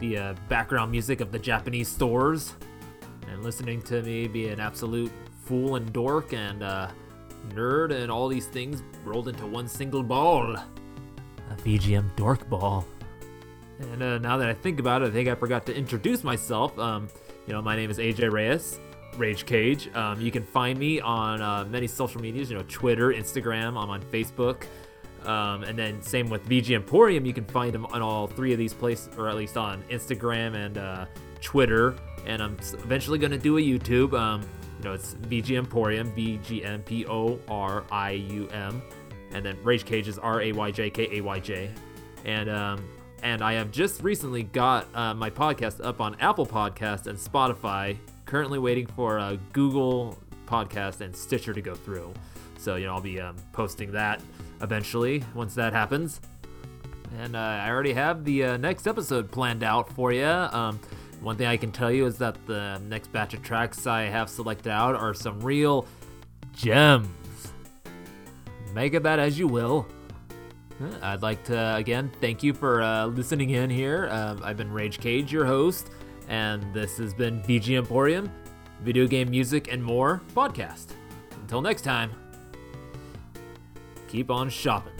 the 0.00 0.18
uh, 0.18 0.34
background 0.48 0.90
music 0.90 1.20
of 1.20 1.32
the 1.32 1.38
Japanese 1.38 1.88
stores, 1.88 2.54
and 3.28 3.42
listening 3.42 3.82
to 3.82 4.02
me 4.02 4.26
be 4.28 4.48
an 4.48 4.60
absolute 4.60 5.12
fool 5.44 5.76
and 5.76 5.92
dork 5.92 6.32
and 6.32 6.62
uh, 6.62 6.88
nerd 7.50 7.92
and 7.92 8.10
all 8.10 8.28
these 8.28 8.46
things 8.46 8.82
rolled 9.04 9.28
into 9.28 9.46
one 9.46 9.68
single 9.68 10.02
ball. 10.02 10.56
A 10.56 11.54
VGM 11.56 12.14
dork 12.16 12.48
ball. 12.48 12.86
And 13.80 14.02
uh, 14.02 14.18
now 14.18 14.36
that 14.36 14.48
I 14.48 14.54
think 14.54 14.78
about 14.78 15.02
it, 15.02 15.08
I 15.08 15.10
think 15.10 15.28
I 15.28 15.34
forgot 15.34 15.66
to 15.66 15.74
introduce 15.74 16.22
myself. 16.22 16.78
Um, 16.78 17.08
you 17.46 17.52
know, 17.52 17.62
my 17.62 17.76
name 17.76 17.90
is 17.90 17.98
AJ 17.98 18.30
Reyes, 18.30 18.78
Rage 19.16 19.46
Cage. 19.46 19.94
Um, 19.94 20.20
you 20.20 20.30
can 20.30 20.42
find 20.42 20.78
me 20.78 21.00
on 21.00 21.40
uh, 21.40 21.64
many 21.64 21.86
social 21.86 22.20
medias, 22.20 22.50
you 22.50 22.56
know, 22.56 22.64
Twitter, 22.68 23.12
Instagram, 23.12 23.68
I'm 23.68 23.90
on 23.90 24.02
Facebook. 24.02 24.64
Um, 25.24 25.64
and 25.64 25.78
then 25.78 26.00
same 26.00 26.30
with 26.30 26.48
VG 26.48 26.74
Emporium, 26.74 27.26
you 27.26 27.34
can 27.34 27.44
find 27.44 27.72
them 27.72 27.86
on 27.86 28.00
all 28.00 28.26
three 28.26 28.52
of 28.52 28.58
these 28.58 28.72
places, 28.72 29.10
or 29.18 29.28
at 29.28 29.36
least 29.36 29.56
on 29.56 29.82
Instagram 29.90 30.54
and 30.54 30.78
uh, 30.78 31.06
Twitter. 31.40 31.94
And 32.26 32.42
I'm 32.42 32.56
eventually 32.72 33.18
going 33.18 33.32
to 33.32 33.38
do 33.38 33.58
a 33.58 33.60
YouTube. 33.60 34.18
Um, 34.18 34.42
you 34.78 34.84
know, 34.84 34.94
it's 34.94 35.14
VG 35.14 35.58
Emporium, 35.58 36.10
V 36.14 36.38
G 36.42 36.64
M 36.64 36.82
P 36.82 37.06
O 37.06 37.38
R 37.48 37.84
I 37.90 38.12
U 38.12 38.48
M. 38.48 38.82
And 39.32 39.44
then 39.44 39.58
Rage 39.62 39.84
Cage 39.84 40.08
is 40.08 40.18
R 40.18 40.40
A 40.40 40.52
Y 40.52 40.70
J 40.70 40.90
K 40.90 41.18
A 41.18 41.20
Y 41.20 41.38
J. 41.40 41.70
And 42.24 42.48
um, 42.48 42.88
and 43.22 43.42
I 43.42 43.54
have 43.54 43.70
just 43.70 44.02
recently 44.02 44.42
got 44.42 44.86
uh, 44.94 45.14
my 45.14 45.28
podcast 45.28 45.84
up 45.84 46.00
on 46.00 46.16
Apple 46.20 46.46
Podcast 46.46 47.06
and 47.06 47.18
Spotify. 47.18 47.96
Currently 48.30 48.60
waiting 48.60 48.86
for 48.86 49.18
uh, 49.18 49.36
Google 49.52 50.16
Podcast 50.46 51.00
and 51.00 51.14
Stitcher 51.14 51.52
to 51.52 51.60
go 51.60 51.74
through. 51.74 52.14
So 52.58 52.76
you 52.76 52.86
know 52.86 52.94
I'll 52.94 53.00
be 53.00 53.20
um, 53.20 53.34
posting 53.52 53.90
that 53.90 54.22
eventually 54.62 55.24
once 55.34 55.52
that 55.56 55.72
happens. 55.72 56.20
And 57.18 57.34
uh, 57.34 57.40
I 57.40 57.68
already 57.68 57.92
have 57.92 58.24
the 58.24 58.44
uh, 58.44 58.56
next 58.56 58.86
episode 58.86 59.32
planned 59.32 59.64
out 59.64 59.92
for 59.94 60.12
you. 60.12 60.26
Um, 60.26 60.78
one 61.20 61.36
thing 61.36 61.48
I 61.48 61.56
can 61.56 61.72
tell 61.72 61.90
you 61.90 62.06
is 62.06 62.18
that 62.18 62.36
the 62.46 62.80
next 62.86 63.10
batch 63.10 63.34
of 63.34 63.42
tracks 63.42 63.88
I 63.88 64.02
have 64.02 64.30
selected 64.30 64.70
out 64.70 64.94
are 64.94 65.12
some 65.12 65.40
real 65.40 65.86
gems. 66.54 67.08
Make 68.72 68.94
of 68.94 69.02
that 69.02 69.18
as 69.18 69.40
you 69.40 69.48
will. 69.48 69.88
Uh, 70.80 70.86
I'd 71.02 71.22
like 71.22 71.42
to 71.46 71.74
again 71.74 72.12
thank 72.20 72.44
you 72.44 72.54
for 72.54 72.80
uh, 72.80 73.06
listening 73.06 73.50
in 73.50 73.70
here. 73.70 74.08
Um, 74.08 74.40
I've 74.44 74.56
been 74.56 74.72
Rage 74.72 75.00
Cage, 75.00 75.32
your 75.32 75.44
host, 75.44 75.90
and 76.30 76.72
this 76.72 76.96
has 76.96 77.12
been 77.12 77.42
VG 77.42 77.76
Emporium, 77.76 78.32
video 78.82 79.06
game 79.06 79.28
music 79.28 79.70
and 79.70 79.82
more 79.84 80.22
podcast. 80.32 80.86
Until 81.42 81.60
next 81.60 81.82
time, 81.82 82.12
keep 84.08 84.30
on 84.30 84.48
shopping. 84.48 84.99